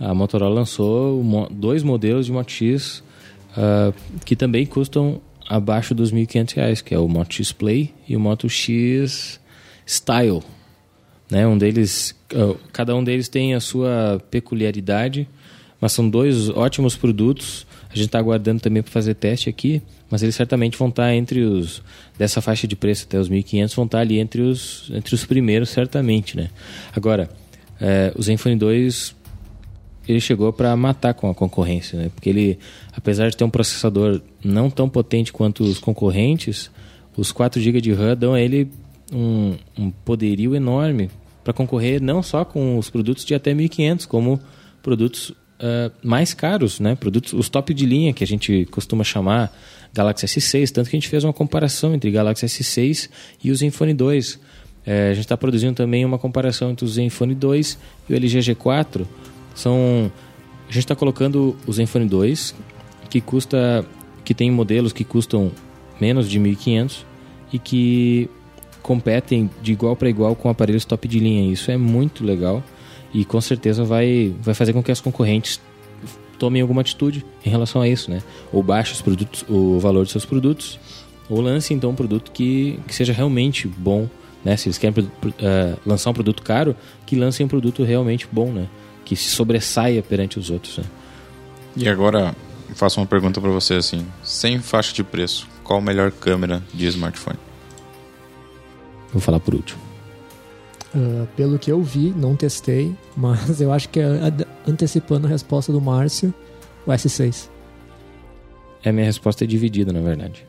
[0.00, 3.04] a Motorola lançou dois modelos de Moto X
[3.52, 3.94] uh,
[4.24, 8.20] que também custam abaixo dos R$ 1.500, que é o Moto X Play e o
[8.20, 9.39] Moto X
[9.90, 10.40] Style.
[11.28, 11.46] Né?
[11.46, 15.28] Um deles, uh, cada um deles tem a sua peculiaridade,
[15.80, 17.66] mas são dois ótimos produtos.
[17.90, 21.14] A gente está aguardando também para fazer teste aqui, mas eles certamente vão estar tá
[21.14, 21.82] entre os
[22.16, 25.24] dessa faixa de preço até os 1.500 vão estar tá ali entre os entre os
[25.24, 26.50] primeiros certamente, né?
[26.94, 27.28] Agora,
[27.80, 29.16] é, o Zenfone 2
[30.06, 32.10] ele chegou para matar com a concorrência, né?
[32.14, 32.58] Porque ele,
[32.92, 36.70] apesar de ter um processador não tão potente quanto os concorrentes,
[37.16, 38.70] os 4 GB de RAM dão a ele
[39.12, 41.10] um, um poderio enorme
[41.42, 44.40] para concorrer não só com os produtos de até 1.500, como
[44.82, 46.94] produtos uh, mais caros, né?
[46.94, 49.52] Produtos, os top de linha que a gente costuma chamar
[49.92, 53.08] Galaxy S6, tanto que a gente fez uma comparação entre Galaxy S6
[53.42, 54.38] e o Zenfone 2.
[54.86, 58.38] É, a gente está produzindo também uma comparação entre o Zenfone 2 e o LG
[58.38, 59.06] G4.
[59.54, 60.10] São,
[60.68, 62.54] a gente está colocando o Zenfone 2,
[63.08, 63.84] que custa,
[64.24, 65.52] que tem modelos que custam
[66.00, 67.04] menos de 1.500
[67.52, 68.30] e que
[68.82, 71.52] competem de igual para igual com aparelhos top de linha.
[71.52, 72.62] Isso é muito legal
[73.12, 75.60] e com certeza vai, vai fazer com que as concorrentes
[76.38, 78.22] tomem alguma atitude em relação a isso, né?
[78.52, 80.80] Ou baixe os produtos, o valor dos seus produtos,
[81.28, 84.08] ou lance então um produto que, que seja realmente bom,
[84.44, 84.56] né?
[84.56, 86.74] Se eles querem uh, lançar um produto caro,
[87.04, 88.66] que lancem um produto realmente bom, né?
[89.04, 90.84] Que se sobressaia perante os outros, né?
[91.76, 92.34] E agora,
[92.74, 96.86] faço uma pergunta para você assim, sem faixa de preço, qual a melhor câmera de
[96.86, 97.49] smartphone?
[99.12, 99.80] Vou falar por último.
[100.94, 104.06] Uh, pelo que eu vi, não testei, mas eu acho que é
[104.66, 106.34] antecipando a resposta do Márcio,
[106.86, 107.48] o S6.
[108.82, 110.46] É, minha resposta é dividida, na verdade.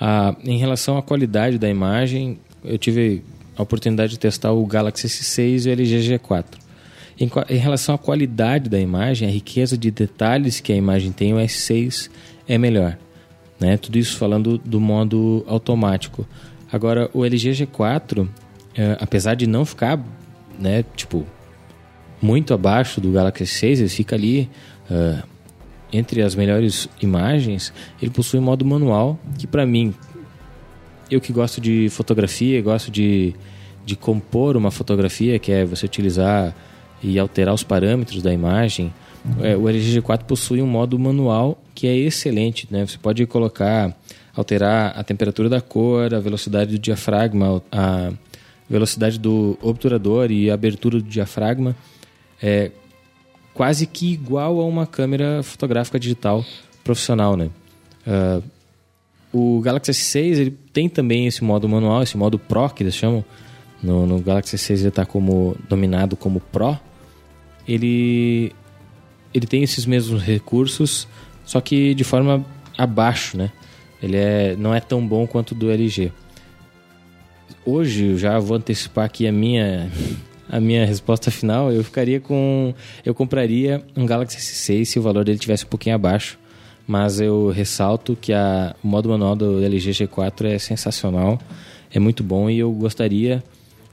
[0.00, 3.22] Ah, em relação à qualidade da imagem, eu tive
[3.56, 6.44] a oportunidade de testar o Galaxy S6 e o LG G4.
[7.20, 11.34] Em, em, relação à qualidade da imagem, a riqueza de detalhes que a imagem tem,
[11.34, 12.08] o S6
[12.46, 12.96] é melhor.
[13.58, 13.76] Né?
[13.76, 16.26] Tudo isso falando do modo automático.
[16.70, 18.28] Agora, o LG G4
[18.78, 20.00] é, apesar de não ficar,
[20.56, 21.26] né, tipo,
[22.22, 24.48] muito abaixo do Galaxy 6, ele fica ali
[24.88, 25.22] uh,
[25.92, 27.72] entre as melhores imagens.
[28.00, 29.92] Ele possui modo manual, que para mim,
[31.10, 33.34] eu que gosto de fotografia, gosto de,
[33.84, 36.54] de compor uma fotografia, que é você utilizar
[37.02, 38.92] e alterar os parâmetros da imagem.
[39.40, 42.86] É, o LG G4 possui um modo manual que é excelente, né?
[42.86, 43.96] Você pode colocar,
[44.38, 48.12] alterar a temperatura da cor, a velocidade do diafragma, a
[48.70, 51.74] velocidade do obturador e abertura do diafragma
[52.40, 52.70] é
[53.52, 56.44] quase que igual a uma câmera fotográfica digital
[56.84, 57.50] profissional, né?
[58.06, 58.42] Uh,
[59.32, 63.24] o Galaxy S6 ele tem também esse modo manual, esse modo Pro que eles chamam.
[63.82, 66.78] No, no Galaxy S6 ele está como dominado como Pro.
[67.66, 68.52] Ele
[69.34, 71.08] ele tem esses mesmos recursos,
[71.44, 73.50] só que de forma abaixo, né?
[74.02, 76.12] Ele é, não é tão bom quanto o do LG
[77.68, 79.90] hoje, eu já vou antecipar aqui a minha
[80.50, 82.74] a minha resposta final, eu ficaria com
[83.04, 86.38] eu compraria um Galaxy S6 se o valor dele tivesse um pouquinho abaixo,
[86.86, 91.38] mas eu ressalto que a, o modo manual do LG G4 é sensacional,
[91.92, 93.42] é muito bom e eu gostaria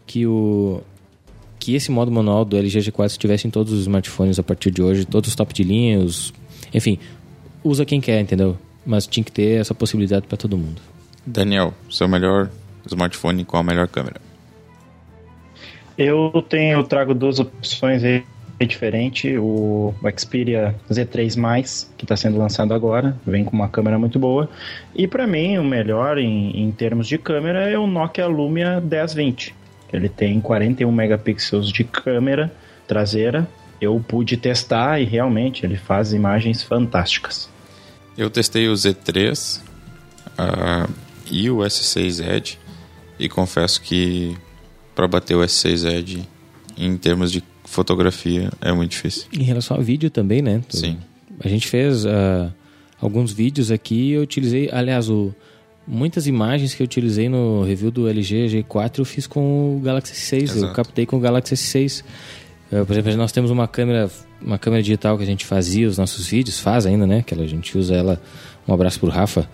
[0.08, 0.82] que o
[1.60, 4.82] que esse modo manual do LG G4 estivesse em todos os smartphones a partir de
[4.82, 6.34] hoje, todos os top de linha, os,
[6.74, 7.00] enfim,
[7.64, 8.58] usa quem quer, entendeu?
[8.86, 10.82] Mas tinha que ter essa possibilidade para todo mundo.
[11.26, 12.50] Daniel, seu melhor
[12.86, 14.22] smartphone com a melhor câmera?
[15.98, 18.24] Eu tenho, eu trago duas opções aí
[18.66, 19.38] diferentes.
[19.40, 24.50] O, Xperia Z3+, que está sendo lançado agora, vem com uma câmera muito boa.
[24.94, 29.56] E para mim, o melhor em, em termos de câmera é o Nokia Lumia 1020.
[29.92, 32.52] Ele tem 41 megapixels de câmera
[32.88, 33.48] traseira.
[33.80, 37.50] Eu pude testar e realmente ele faz imagens fantásticas.
[38.18, 39.60] Eu testei o Z3
[40.40, 40.92] uh,
[41.30, 42.60] e o S6 Edge
[43.20, 44.36] e confesso que
[44.94, 46.28] para bater o S6 Edge
[46.78, 49.26] em termos de fotografia é muito difícil.
[49.34, 50.62] Em relação ao vídeo também, né?
[50.70, 50.98] Sim.
[51.44, 52.52] A gente fez uh,
[53.02, 55.36] alguns vídeos aqui eu utilizei, aliás, o,
[55.86, 60.14] muitas imagens que eu utilizei no review do LG G4 eu fiz com o Galaxy
[60.14, 60.66] S6, Exato.
[60.66, 62.04] eu captei com o Galaxy S6.
[62.72, 64.10] Ah, por exemplo, nós temos uma câmera,
[64.42, 67.24] uma câmera digital que a gente fazia os nossos vídeos, faz ainda, né?
[67.24, 68.22] Que a gente usa ela.
[68.68, 69.48] Um abraço pro Rafa.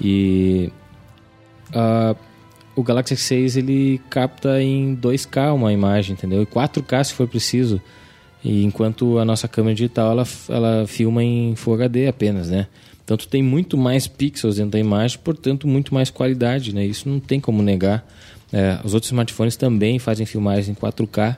[0.00, 0.70] E
[1.70, 2.16] uh,
[2.76, 6.42] o Galaxy S6 ele capta em 2K uma imagem, entendeu?
[6.42, 7.80] E 4K se for preciso.
[8.44, 12.68] E enquanto a nossa câmera digital ela, ela filma em Full HD apenas, né?
[13.04, 16.84] Então tu tem muito mais pixels dentro da imagem, portanto muito mais qualidade, né?
[16.84, 18.06] Isso não tem como negar.
[18.52, 21.36] É, os outros smartphones também fazem filmagens em 4K,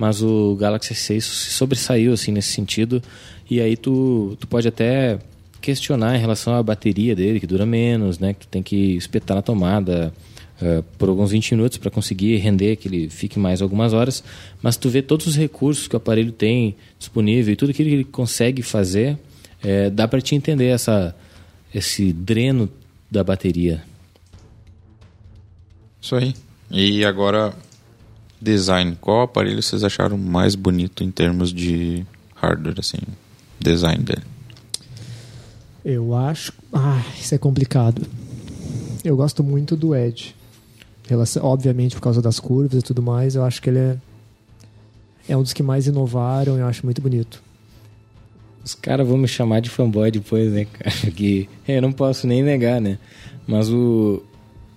[0.00, 3.02] mas o Galaxy S6 se sobressaiu assim nesse sentido.
[3.50, 5.18] E aí tu, tu pode até
[5.60, 8.32] questionar em relação à bateria dele, que dura menos, né?
[8.32, 10.10] Que tu tem que espetar na tomada
[10.62, 14.24] uh, por alguns 20 minutos para conseguir render que ele fique mais algumas horas.
[14.62, 18.02] Mas tu vê todos os recursos que o aparelho tem disponível e tudo que ele
[18.02, 19.18] consegue fazer,
[19.62, 21.14] é, dá para te entender essa,
[21.74, 22.70] esse dreno
[23.10, 23.82] da bateria.
[26.00, 26.34] Isso aí.
[26.70, 27.52] E agora,
[28.40, 28.96] design.
[29.00, 32.98] Qual aparelho vocês acharam mais bonito em termos de hardware, assim,
[33.58, 34.22] design dele?
[35.84, 36.52] Eu acho.
[36.72, 38.06] Ah, isso é complicado.
[39.04, 40.34] Eu gosto muito do Edge.
[41.08, 43.96] Relação, obviamente por causa das curvas e tudo mais, eu acho que ele é,
[45.28, 47.42] é um dos que mais inovaram eu acho muito bonito.
[48.64, 50.90] Os caras vão me chamar de fanboy depois, né, cara?
[51.10, 52.98] Que eu não posso nem negar, né?
[53.46, 54.22] Mas o,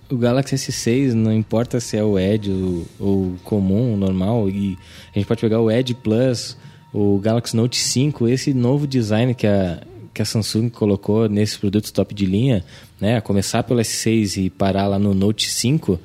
[0.10, 4.78] o Galaxy S6, não importa se é o Edge ou, o comum, normal, e
[5.14, 6.58] a gente pode pegar o Edge Plus,
[6.94, 9.82] o Galaxy Note 5, esse novo design que a,
[10.14, 12.64] que a Samsung colocou nesses produtos top de linha,
[13.02, 13.20] né?
[13.22, 16.00] Começar pelo S6 e parar lá no Note 5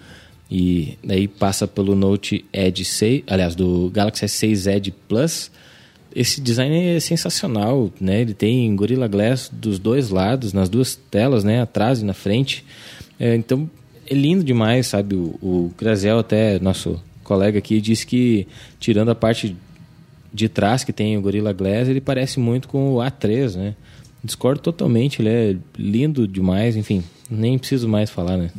[0.50, 5.50] e daí passa pelo Note Edge 6, aliás, do Galaxy S6 Edge Plus.
[6.14, 8.22] Esse design é sensacional, né?
[8.22, 11.60] Ele tem Gorilla Glass dos dois lados, nas duas telas, né?
[11.60, 12.64] Atrás e na frente.
[13.20, 13.68] É, então,
[14.08, 15.14] é lindo demais, sabe?
[15.14, 18.46] O, o Grazel, até nosso colega aqui, disse que,
[18.80, 19.56] tirando a parte
[20.32, 23.74] de trás que tem o Gorilla Glass, ele parece muito com o A3, né?
[24.22, 28.50] Discordo totalmente, ele é lindo demais, enfim, nem preciso mais falar, né?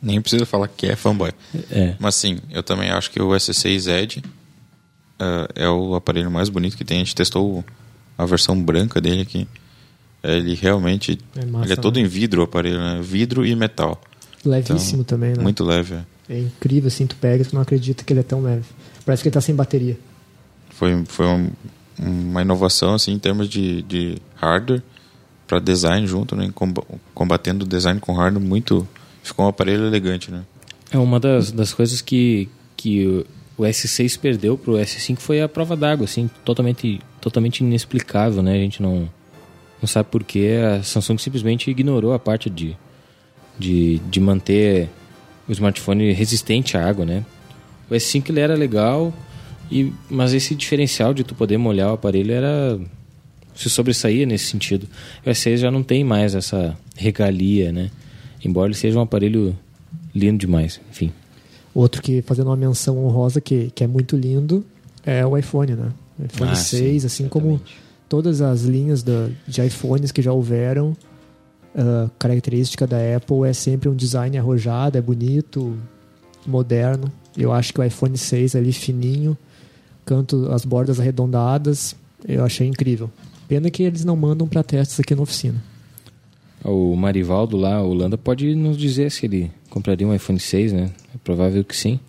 [0.00, 1.32] Nem preciso falar que é fanboy.
[1.70, 1.94] É.
[1.98, 4.22] Mas sim, eu também acho que o S6 Edge
[5.20, 6.98] uh, é o aparelho mais bonito que tem.
[6.98, 7.64] A gente testou
[8.16, 9.48] a versão branca dele aqui.
[10.22, 11.18] Ele realmente.
[11.34, 12.02] É massa, ele é todo né?
[12.02, 13.00] em vidro o aparelho, né?
[13.02, 14.00] Vidro e metal.
[14.48, 15.42] Levíssimo Então, também, né?
[15.42, 15.94] Muito leve.
[15.94, 16.04] é.
[16.28, 18.64] É incrível, assim, tu pega e tu não acredita que ele é tão leve.
[19.04, 19.96] Parece que ele tá sem bateria.
[20.70, 21.50] Foi, foi um-
[21.98, 24.82] uma inovação assim, em termos de, de hardware
[25.46, 26.50] para design junto, né?
[26.54, 26.82] Comba-
[27.14, 28.86] Combatendo o design com hardware muito.
[29.22, 30.42] Ficou um aparelho elegante, né?
[30.90, 33.26] É uma das, das coisas que, que o-
[33.58, 38.52] o S6 perdeu pro S5 foi a prova d'água, assim, totalmente, totalmente inexplicável, né?
[38.54, 39.08] A gente não,
[39.80, 42.76] não sabe por que a Samsung simplesmente ignorou a parte de,
[43.58, 44.88] de, de manter
[45.48, 47.24] o smartphone resistente à água, né?
[47.90, 49.12] O S5 ele era legal,
[49.70, 52.78] e, mas esse diferencial de tu poder molhar o aparelho era
[53.54, 54.86] se sobressaía nesse sentido.
[55.24, 57.90] O S6 já não tem mais essa regalia, né?
[58.44, 59.56] Embora ele seja um aparelho
[60.14, 61.12] lindo demais, enfim.
[61.74, 64.64] Outro que, fazendo uma menção honrosa que, que é muito lindo,
[65.04, 65.88] é o iPhone, né?
[66.18, 67.76] O iPhone Ah, 6, sim, assim como exatamente.
[68.08, 70.96] todas as linhas da, de iPhones que já houveram,
[71.76, 75.76] a característica da Apple é sempre um design arrojado, é bonito,
[76.46, 77.12] moderno.
[77.36, 79.36] Eu acho que o iPhone 6 ali fininho,
[80.04, 81.94] canto as bordas arredondadas,
[82.26, 83.10] eu achei incrível.
[83.46, 85.62] Pena que eles não mandam para testes aqui na oficina.
[86.64, 90.90] O Marivaldo lá, a Holanda, pode nos dizer se ele compraria um iPhone 6, né?
[91.14, 92.00] É provável que sim.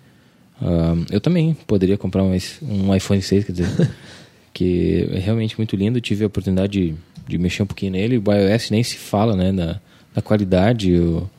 [0.61, 3.91] Ah, eu também poderia comprar um, um iPhone 6, quer dizer,
[4.53, 6.01] que é realmente muito lindo.
[6.01, 6.95] Tive a oportunidade de,
[7.27, 8.17] de mexer um pouquinho nele.
[8.17, 9.51] O iOS nem se fala, né?
[9.51, 9.79] Da,
[10.15, 11.29] da qualidade, o,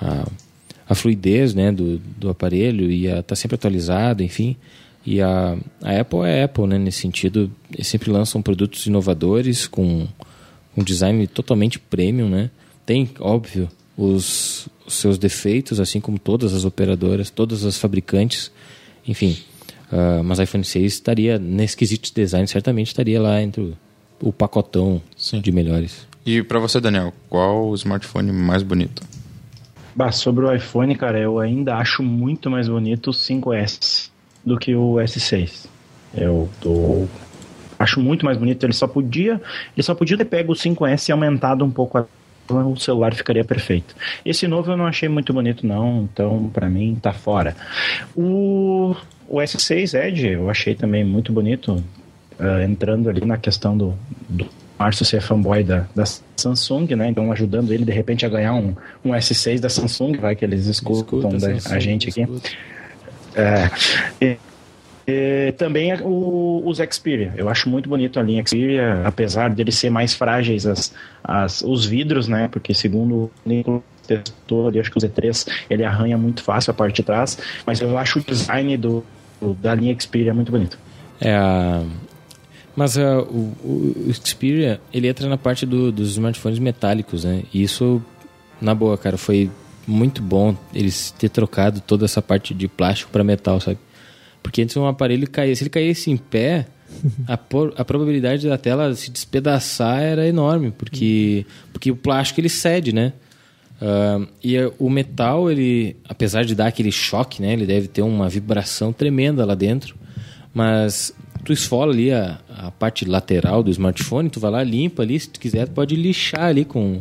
[0.00, 0.26] a,
[0.88, 1.70] a fluidez, né?
[1.70, 4.56] Do, do aparelho e a, tá sempre atualizado, enfim.
[5.04, 6.78] E a, a Apple é Apple, né?
[6.78, 10.06] Nesse sentido, eles sempre lançam produtos inovadores com
[10.76, 12.50] um design totalmente premium, né?
[12.84, 18.50] Tem, óbvio, os, os seus defeitos, assim como todas as operadoras, todas as fabricantes,
[19.06, 19.36] enfim.
[19.92, 23.76] ah, mas iPhone 6 estaria, nesse quesito de design, certamente estaria lá entre o,
[24.20, 25.40] o pacotão Sim.
[25.40, 26.08] de melhores.
[26.24, 29.02] E para você, Daniel, qual o smartphone mais bonito?
[29.94, 34.08] Bah, sobre o iPhone, cara, eu ainda acho muito mais bonito o 5S
[34.44, 35.66] do que o S6.
[36.14, 37.06] Eu tô...
[37.78, 38.64] acho muito mais bonito.
[38.64, 39.40] Ele só podia,
[39.76, 42.06] ele só podia ter pego o 5S e aumentado um pouco a
[42.52, 43.94] o celular ficaria perfeito.
[44.24, 47.56] Esse novo eu não achei muito bonito não, então pra mim tá fora.
[48.16, 48.96] O,
[49.28, 51.80] o S6 Edge eu achei também muito bonito,
[52.40, 53.94] ah, entrando ali na questão do,
[54.28, 54.48] do
[54.80, 56.04] Márcio ser fanboy da, da
[56.36, 57.08] Samsung, né?
[57.10, 58.74] Então ajudando ele de repente a ganhar um,
[59.04, 62.22] um S6 da Samsung, vai que eles escutam da- Samsung, a gente aqui.
[62.22, 62.48] escuta.
[63.36, 63.70] É,
[64.24, 64.36] e,
[65.06, 67.32] e também o- os Xperia.
[67.36, 71.84] Eu acho muito bonito a linha Xperia, apesar deles ser mais frágeis as, as, os
[71.84, 72.48] vidros, né?
[72.50, 76.74] Porque segundo o Nicolas testou ali, acho que o Z3, ele arranha muito fácil a
[76.74, 79.04] parte de trás, mas eu acho o design do,
[79.40, 80.78] do da linha Xperia muito bonito.
[81.20, 81.82] É a...
[82.80, 87.42] Mas uh, o, o Xperia, ele entra na parte do, dos smartphones metálicos, né?
[87.52, 88.02] E isso,
[88.58, 89.50] na boa, cara, foi
[89.86, 93.76] muito bom eles ter trocado toda essa parte de plástico para metal, sabe?
[94.42, 96.68] Porque antes um aparelho caía, se ele caísse em pé,
[97.28, 102.48] a, por, a probabilidade da tela se despedaçar era enorme, porque, porque o plástico ele
[102.48, 103.12] cede, né?
[103.76, 107.52] Uh, e o metal, ele, apesar de dar aquele choque, né?
[107.52, 109.96] Ele deve ter uma vibração tremenda lá dentro,
[110.54, 111.14] mas
[111.44, 115.28] tu esfola ali a, a parte lateral do smartphone, tu vai lá, limpa ali, se
[115.28, 117.00] tu quiser, tu pode lixar ali com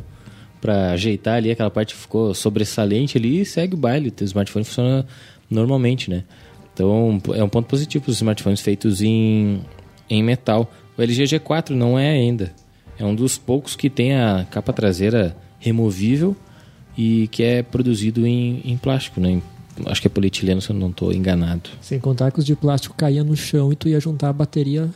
[0.61, 4.09] para ajeitar ali aquela parte que ficou sobressalente ali e segue o baile.
[4.09, 5.05] O teu smartphone funciona
[5.49, 6.23] normalmente, né?
[6.73, 9.61] Então é um ponto positivo para os smartphones feitos em,
[10.09, 10.71] em metal.
[10.97, 12.53] O LG G4 não é ainda.
[12.97, 16.35] É um dos poucos que tem a capa traseira removível
[16.97, 19.41] e que é produzido em, em plástico, né?
[19.85, 21.69] Acho que é polietileno, se eu não estou enganado.
[21.81, 24.89] Sem contar que os de plástico caíam no chão e tu ia juntar a bateria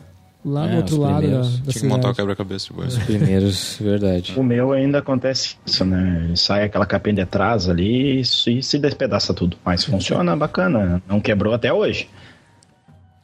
[0.46, 1.80] lá é, no outro lado da, da Tinha cidade.
[1.80, 2.98] que montar o quebra-cabeça depois.
[2.98, 4.34] Os primeiros, verdade.
[4.38, 6.32] O meu ainda acontece isso, né?
[6.36, 9.58] Sai aquela capinha de atrás ali e se despedaça tudo.
[9.64, 11.02] Mas funciona bacana.
[11.08, 12.10] Não quebrou até hoje.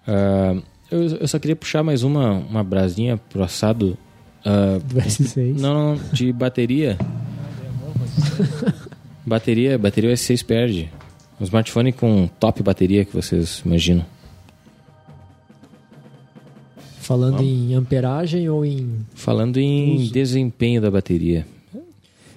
[0.08, 3.98] Uh, eu, eu, só queria puxar mais uma, uma brasinha pro assado.
[4.46, 5.60] Uh, Do S6.
[5.60, 6.98] Não, não, de bateria.
[9.26, 10.90] bateria, bateria o S6 perde.
[11.40, 14.06] Um smartphone com top bateria que vocês imaginam.
[17.00, 17.52] Falando Vamos.
[17.52, 19.06] em amperagem ou em.
[19.16, 20.14] Falando em uso.
[20.14, 21.48] desempenho da bateria.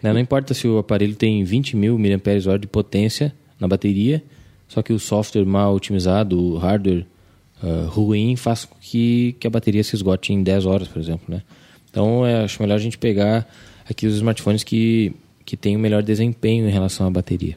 [0.03, 4.23] Não, não, importa se o aparelho tem 20 mil mAh de potência na bateria,
[4.67, 7.05] só que o software mal otimizado, o hardware
[7.63, 11.27] uh, ruim, faz com que, que a bateria se esgote em 10 horas, por exemplo.
[11.29, 11.43] Né?
[11.91, 13.47] Então, é, acho melhor a gente pegar
[13.89, 15.13] aqui os smartphones que,
[15.45, 17.57] que têm o melhor desempenho em relação à bateria.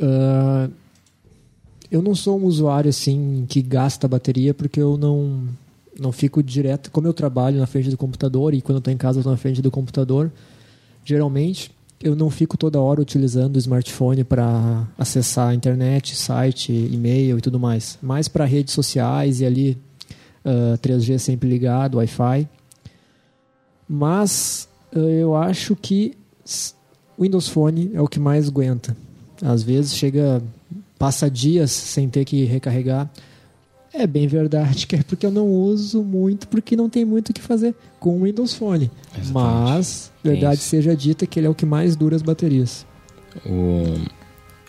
[0.00, 0.72] Uh,
[1.90, 5.48] eu não sou um usuário assim que gasta bateria porque eu não
[5.98, 6.90] não fico direto.
[6.90, 9.60] Como eu trabalho na frente do computador e quando estou em casa estou na frente
[9.60, 10.32] do computador,
[11.04, 11.70] geralmente
[12.02, 17.40] eu não fico toda hora utilizando o smartphone para acessar a internet, site, e-mail e
[17.42, 17.98] tudo mais.
[18.00, 19.76] Mais para redes sociais e ali
[20.44, 22.48] uh, 3G sempre ligado, Wi-Fi.
[23.86, 26.16] Mas uh, eu acho que
[27.18, 28.96] Windows Phone é o que mais aguenta.
[29.42, 30.42] Às vezes chega,
[30.98, 33.10] passa dias sem ter que recarregar.
[33.92, 37.32] É bem verdade, que é porque eu não uso muito, porque não tem muito o
[37.32, 38.90] que fazer com o Windows Phone.
[39.18, 39.32] Exatamente.
[39.32, 40.68] Mas, verdade Isso.
[40.68, 42.86] seja dita, que ele é o que mais dura as baterias.
[43.44, 43.98] O...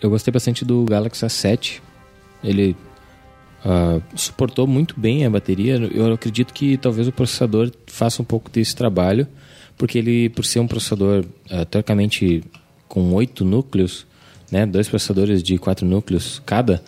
[0.00, 1.80] Eu gostei bastante do Galaxy A7.
[2.42, 2.76] Ele
[3.64, 5.76] uh, suportou muito bem a bateria.
[5.76, 9.28] Eu acredito que talvez o processador faça um pouco desse trabalho,
[9.76, 12.42] porque ele, por ser um processador uh, teoricamente
[12.88, 14.06] com oito núcleos,
[14.52, 16.82] né, dois processadores de quatro núcleos cada,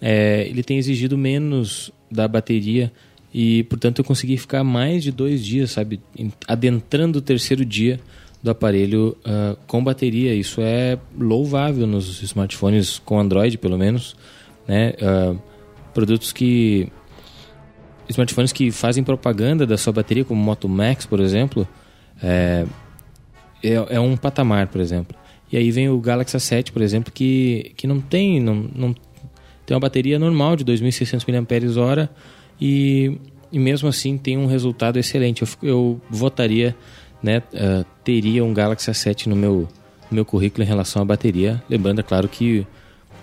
[0.00, 2.90] é, ele tem exigido menos da bateria
[3.32, 6.00] e, portanto, eu consegui ficar mais de dois dias, sabe,
[6.48, 8.00] adentrando o terceiro dia
[8.42, 10.34] do aparelho uh, com bateria.
[10.34, 14.14] Isso é louvável nos smartphones com Android, pelo menos,
[14.68, 14.92] né?
[15.00, 15.38] Uh,
[15.92, 16.88] produtos que
[18.08, 21.66] smartphones que fazem propaganda da sua bateria, como o Moto Max, por exemplo,
[22.22, 22.66] é,
[23.62, 25.16] é, é, um patamar, por exemplo.
[25.54, 28.92] E aí vem o Galaxy S7, por exemplo, que, que não tem não, não
[29.64, 32.08] tem uma bateria normal de 2.600 mAh
[32.60, 33.20] e,
[33.52, 35.42] e mesmo assim tem um resultado excelente.
[35.42, 36.74] Eu, eu votaria,
[37.22, 39.68] né, uh, teria um Galaxy A7 no meu,
[40.10, 41.62] no meu currículo em relação à bateria.
[41.70, 42.66] Lembrando, é claro, que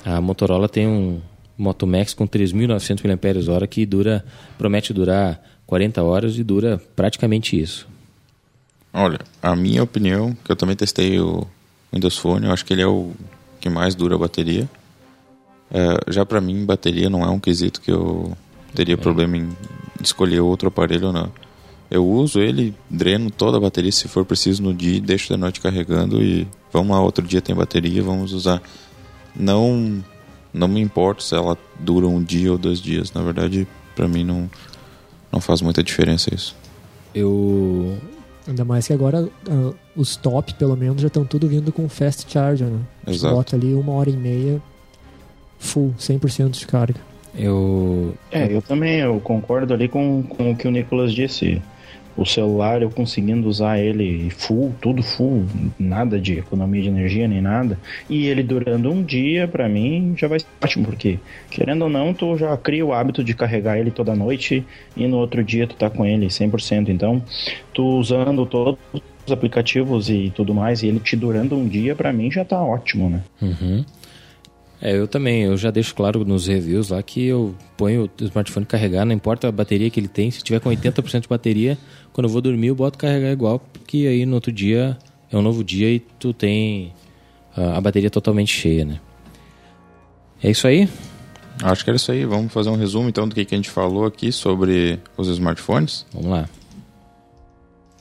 [0.06, 1.20] a Motorola tem um
[1.58, 4.24] Moto Max com 3.900 mAh que dura,
[4.58, 7.90] promete durar 40 horas e dura praticamente isso.
[8.94, 11.46] Olha, a minha opinião, que eu também testei o
[11.94, 13.12] Windows Phone, eu acho que ele é o
[13.60, 14.70] que mais dura a bateria.
[15.72, 18.36] É, já para mim, bateria não é um quesito que eu
[18.74, 18.98] teria é.
[18.98, 19.50] problema em
[20.02, 21.32] escolher outro aparelho ou não.
[21.90, 25.60] Eu uso ele, dreno toda a bateria se for preciso no dia, deixo da noite
[25.60, 28.62] carregando e vamos lá, outro dia tem bateria, vamos usar.
[29.36, 30.04] Não
[30.54, 33.12] não me importa se ela dura um dia ou dois dias.
[33.12, 34.50] Na verdade, para mim não
[35.32, 36.56] não faz muita diferença isso.
[37.14, 37.98] Eu
[38.48, 42.32] Ainda mais que agora uh, os top, pelo menos, já estão tudo vindo com fast
[42.32, 42.80] charger, né?
[43.08, 43.36] Exato.
[43.36, 44.62] Bota ali uma hora e meia
[45.60, 47.00] full, 100% de carga.
[47.36, 48.14] Eu.
[48.32, 51.62] É, eu também eu concordo ali com, com o que o Nicolas disse.
[52.16, 55.46] O celular, eu conseguindo usar ele full, tudo full,
[55.80, 60.28] nada de economia de energia nem nada, e ele durando um dia, para mim, já
[60.28, 63.92] vai ser ótimo, porque, querendo ou não, tu já cria o hábito de carregar ele
[63.92, 66.90] toda noite e no outro dia tu tá com ele 100%.
[66.90, 67.24] Então,
[67.74, 68.78] tu usando todo
[69.26, 72.62] os aplicativos e tudo mais, e ele te durando um dia, para mim já tá
[72.62, 73.22] ótimo, né?
[73.42, 73.86] Uhum.
[74.82, 78.66] É, eu também, eu já deixo claro nos reviews lá que eu ponho o smartphone
[78.66, 81.78] carregar, não importa a bateria que ele tem, se tiver com 80% de bateria,
[82.12, 84.98] quando eu vou dormir eu boto carregar igual, porque aí no outro dia
[85.32, 86.92] é um novo dia e tu tem
[87.56, 89.00] a, a bateria totalmente cheia, né?
[90.44, 90.90] É isso aí?
[91.62, 92.26] Acho que era isso aí.
[92.26, 96.06] Vamos fazer um resumo então do que, que a gente falou aqui sobre os smartphones.
[96.12, 96.50] Vamos lá.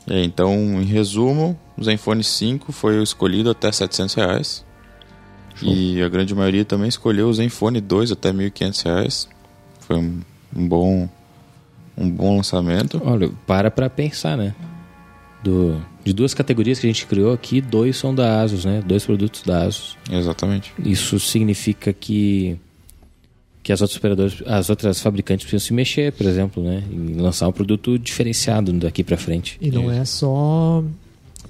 [0.08, 4.64] É, então, em resumo, o Zenfone 5 foi o escolhido até 700 reais.
[5.62, 9.28] E a grande maioria também escolheu o Zenfone 2 até 1.500 reais.
[9.80, 10.20] Foi um,
[10.56, 11.08] um, bom
[11.96, 13.00] um bom lançamento.
[13.04, 14.54] Olha, para pra pensar, né?
[15.42, 18.82] Do, de duas categorias que a gente criou aqui, dois são da Asus, né?
[18.84, 19.96] Dois produtos da Asus.
[20.10, 20.72] Exatamente.
[20.84, 22.58] Isso significa que
[23.62, 27.46] que as outras operadoras, as outras fabricantes precisam se mexer, por exemplo, né, e lançar
[27.46, 29.58] um produto diferenciado daqui para frente.
[29.60, 30.82] E não é só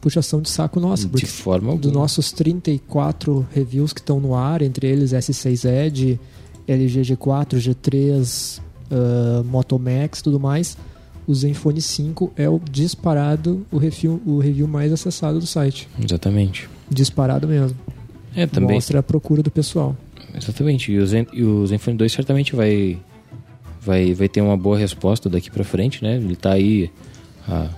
[0.01, 1.83] puxação de saco nossa, de forma alguma.
[1.83, 6.19] dos nossos 34 reviews que estão no ar, entre eles S6 Edge,
[6.67, 10.77] LG G4, G3, uh, Moto Max, tudo mais,
[11.27, 15.89] o Zenfone 5 é o disparado o review, o review mais acessado do site.
[16.03, 16.69] Exatamente.
[16.89, 17.77] Disparado mesmo.
[18.35, 18.77] É, também.
[18.77, 19.97] Mostra a procura do pessoal.
[20.35, 20.93] Exatamente.
[20.93, 22.99] E o, Zen, e o Zenfone 2 certamente vai,
[23.81, 26.17] vai, vai ter uma boa resposta daqui para frente, né?
[26.17, 26.91] Ele está aí,
[27.49, 27.69] ah,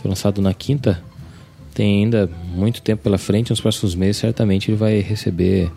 [0.00, 1.02] foi lançado na quinta,
[1.76, 3.50] tem ainda muito tempo pela frente.
[3.50, 5.70] Nos próximos meses, certamente ele vai receber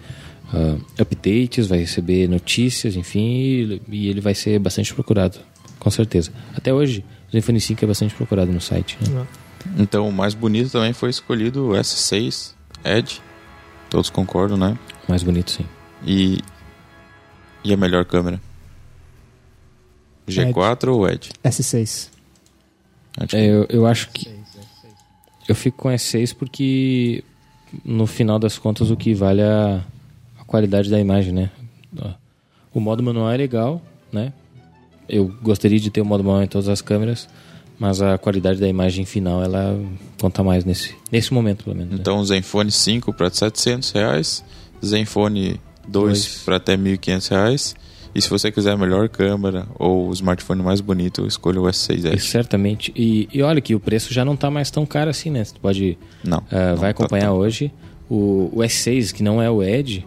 [0.53, 5.37] uh, updates, vai receber notícias, enfim, e, e, ele vai ser bastante procurado,
[5.77, 6.31] com certeza.
[6.55, 8.97] Até hoje, o Zenfone 5 é bastante procurado no site.
[9.09, 9.27] Né?
[9.77, 12.53] Então, o mais bonito também foi escolhido o S6
[12.85, 13.19] Edge.
[13.89, 14.79] Todos concordam, né?
[15.05, 15.65] Mais bonito, sim.
[16.05, 16.39] E,
[17.61, 18.39] e a melhor câmera?
[20.29, 20.89] G4 Edge.
[20.89, 21.29] ou Edge?
[21.43, 22.09] S6.
[23.17, 24.38] Acho é, eu, eu acho que.
[25.49, 27.23] Eu fico com S6 porque
[27.83, 29.83] no final das contas o que vale é a,
[30.39, 31.49] a qualidade da imagem, né?
[32.71, 33.81] O modo manual é legal,
[34.11, 34.31] né?
[35.09, 37.27] Eu gostaria de ter o modo manual em todas as câmeras,
[37.79, 39.75] mas a qualidade da imagem final ela
[40.21, 41.93] conta mais nesse, nesse momento, pelo menos.
[41.93, 41.97] Né?
[41.99, 42.25] Então, né?
[42.25, 44.45] Zenfone 5 para 700 reais,
[44.85, 47.75] Zenfone 2 para até 1.500 reais.
[48.13, 52.05] E se você quiser a melhor câmera ou o smartphone mais bonito, escolha o S6
[52.05, 52.19] Edge.
[52.19, 52.91] certamente.
[52.95, 55.43] E, e olha que o preço já não está mais tão caro assim, né?
[55.43, 55.97] Você pode.
[56.23, 56.39] Não.
[56.39, 57.71] Uh, não vai tá acompanhar tá hoje.
[58.09, 60.05] O, o, S6, que não é o Edge,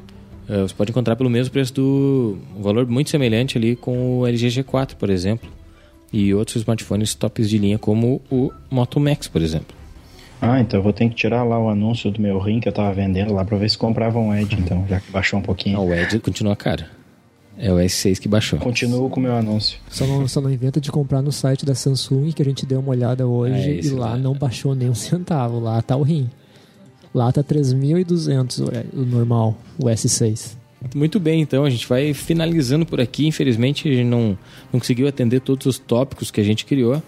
[0.49, 2.39] uh, você pode encontrar pelo mesmo preço do.
[2.57, 5.49] Um valor muito semelhante ali com o LG G4, por exemplo.
[6.13, 9.75] E outros smartphones tops de linha, como o Moto Max, por exemplo.
[10.43, 12.73] Ah, então eu vou ter que tirar lá o anúncio do meu rim que eu
[12.73, 15.79] tava vendendo lá pra ver se comprava um Edge, então, já que baixou um pouquinho.
[15.79, 16.85] Não, o Edge continua caro.
[17.59, 18.59] É o S6 que baixou.
[18.59, 19.79] Continuo com o meu anúncio.
[19.91, 22.81] Só não, só não inventa de comprar no site da Samsung, que a gente deu
[22.81, 25.61] uma olhada hoje, é, e lá não baixou nem um centavo.
[25.61, 26.31] Lá tá o rim.
[27.15, 30.57] Lá tá 3.200 o normal, o S6.
[30.95, 33.27] Muito bem, então a gente vai finalizando por aqui.
[33.27, 34.37] Infelizmente, a gente não,
[34.73, 37.03] não conseguiu atender todos os tópicos que a gente criou.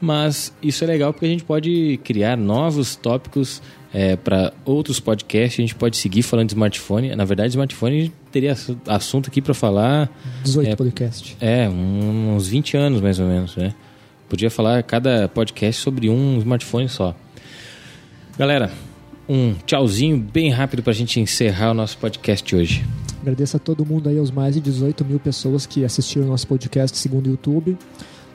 [0.00, 5.58] Mas isso é legal porque a gente pode criar novos tópicos é, para outros podcasts.
[5.58, 7.16] A gente pode seguir falando de smartphone.
[7.16, 8.54] Na verdade, smartphone teria
[8.86, 10.10] assunto aqui para falar.
[10.44, 11.36] 18 é, podcasts.
[11.40, 13.74] É, uns 20 anos mais ou menos, né?
[14.28, 17.16] Podia falar cada podcast sobre um smartphone só.
[18.38, 18.70] Galera,
[19.26, 22.84] um tchauzinho bem rápido para a gente encerrar o nosso podcast hoje.
[23.22, 26.46] Agradeço a todo mundo aí, aos mais de 18 mil pessoas que assistiram o nosso
[26.46, 27.78] podcast segundo o YouTube.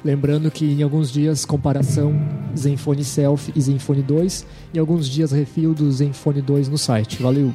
[0.03, 2.19] Lembrando que em alguns dias comparação
[2.57, 7.21] Zenfone Selfie e Zenfone 2, em alguns dias refil do Zenfone 2 no site.
[7.21, 7.53] Valeu.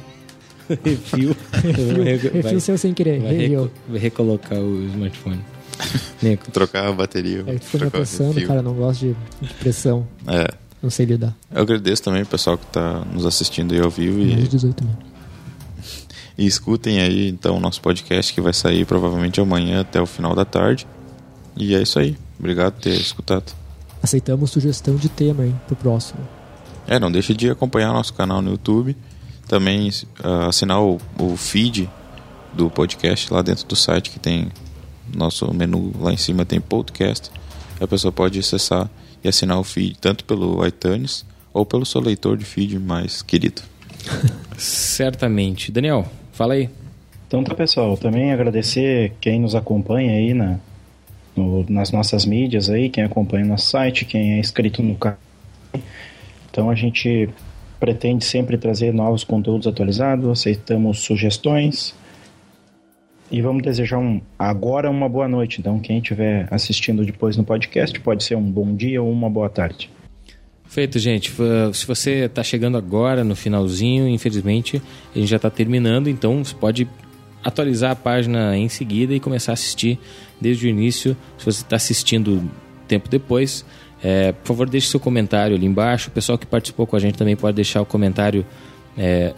[0.83, 1.35] Refil.
[1.51, 3.19] refil, refil seu sem querer.
[3.19, 5.39] Vai, reco vai recolocar o smartphone.
[6.21, 6.51] Nico.
[6.51, 7.43] Trocar a bateria.
[7.47, 10.07] É, me apressando, cara, não gosto de, de, pressão.
[10.27, 10.47] É.
[10.81, 11.35] Não sei lidar.
[11.51, 14.19] Eu agradeço também o pessoal que está nos assistindo aí ao vivo.
[14.19, 14.47] Mais e...
[14.47, 14.95] 18 mil.
[16.37, 20.35] E escutem aí então o nosso podcast que vai sair provavelmente amanhã até o final
[20.35, 20.85] da tarde.
[21.55, 22.15] E é isso aí.
[22.37, 23.55] Obrigado por ter escutado.
[24.03, 26.19] Aceitamos sugestão de tema aí pro próximo.
[26.87, 28.95] É, não deixe de acompanhar nosso canal no YouTube.
[29.47, 31.89] Também uh, assinar o, o feed
[32.53, 34.49] do podcast lá dentro do site que tem
[35.15, 37.31] nosso menu lá em cima tem podcast.
[37.79, 38.89] A pessoa pode acessar
[39.23, 43.61] e assinar o feed tanto pelo iTunes ou pelo seu leitor de feed mais querido.
[44.57, 45.71] Certamente.
[45.71, 46.69] Daniel, fala aí.
[47.27, 50.59] Então tá pessoal, também agradecer quem nos acompanha aí na,
[51.35, 55.19] no, nas nossas mídias aí, quem acompanha o nosso site, quem é inscrito no canal.
[56.49, 57.29] Então a gente
[57.79, 61.93] pretende sempre trazer novos conteúdos atualizados, aceitamos sugestões
[63.29, 65.59] e vamos desejar um, agora uma boa noite.
[65.59, 69.49] Então quem estiver assistindo depois no podcast pode ser um bom dia ou uma boa
[69.49, 69.89] tarde.
[70.65, 71.31] Feito, gente.
[71.73, 74.81] Se você está chegando agora no finalzinho, infelizmente
[75.15, 76.87] a gente já está terminando, então você pode
[77.43, 79.97] atualizar a página em seguida e começar a assistir
[80.39, 81.15] desde o início.
[81.37, 82.49] Se você está assistindo
[82.87, 83.65] tempo depois,
[84.03, 86.09] é, por favor, deixe seu comentário ali embaixo.
[86.09, 88.45] O pessoal que participou com a gente também pode deixar o comentário
[88.97, 89.33] é,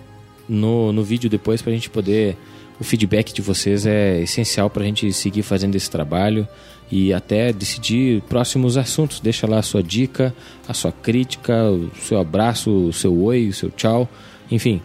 [0.47, 2.37] no, no vídeo depois para a gente poder.
[2.79, 6.47] O feedback de vocês é essencial para a gente seguir fazendo esse trabalho
[6.89, 9.19] e até decidir próximos assuntos.
[9.19, 10.33] Deixa lá a sua dica,
[10.67, 14.07] a sua crítica, o seu abraço, o seu oi, o seu tchau.
[14.49, 14.81] Enfim,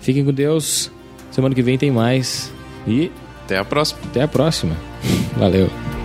[0.00, 0.90] fiquem com Deus.
[1.32, 2.52] Semana que vem tem mais.
[2.86, 3.10] E
[3.44, 4.00] até a próxima.
[4.04, 4.76] Até a próxima.
[5.36, 6.01] Valeu.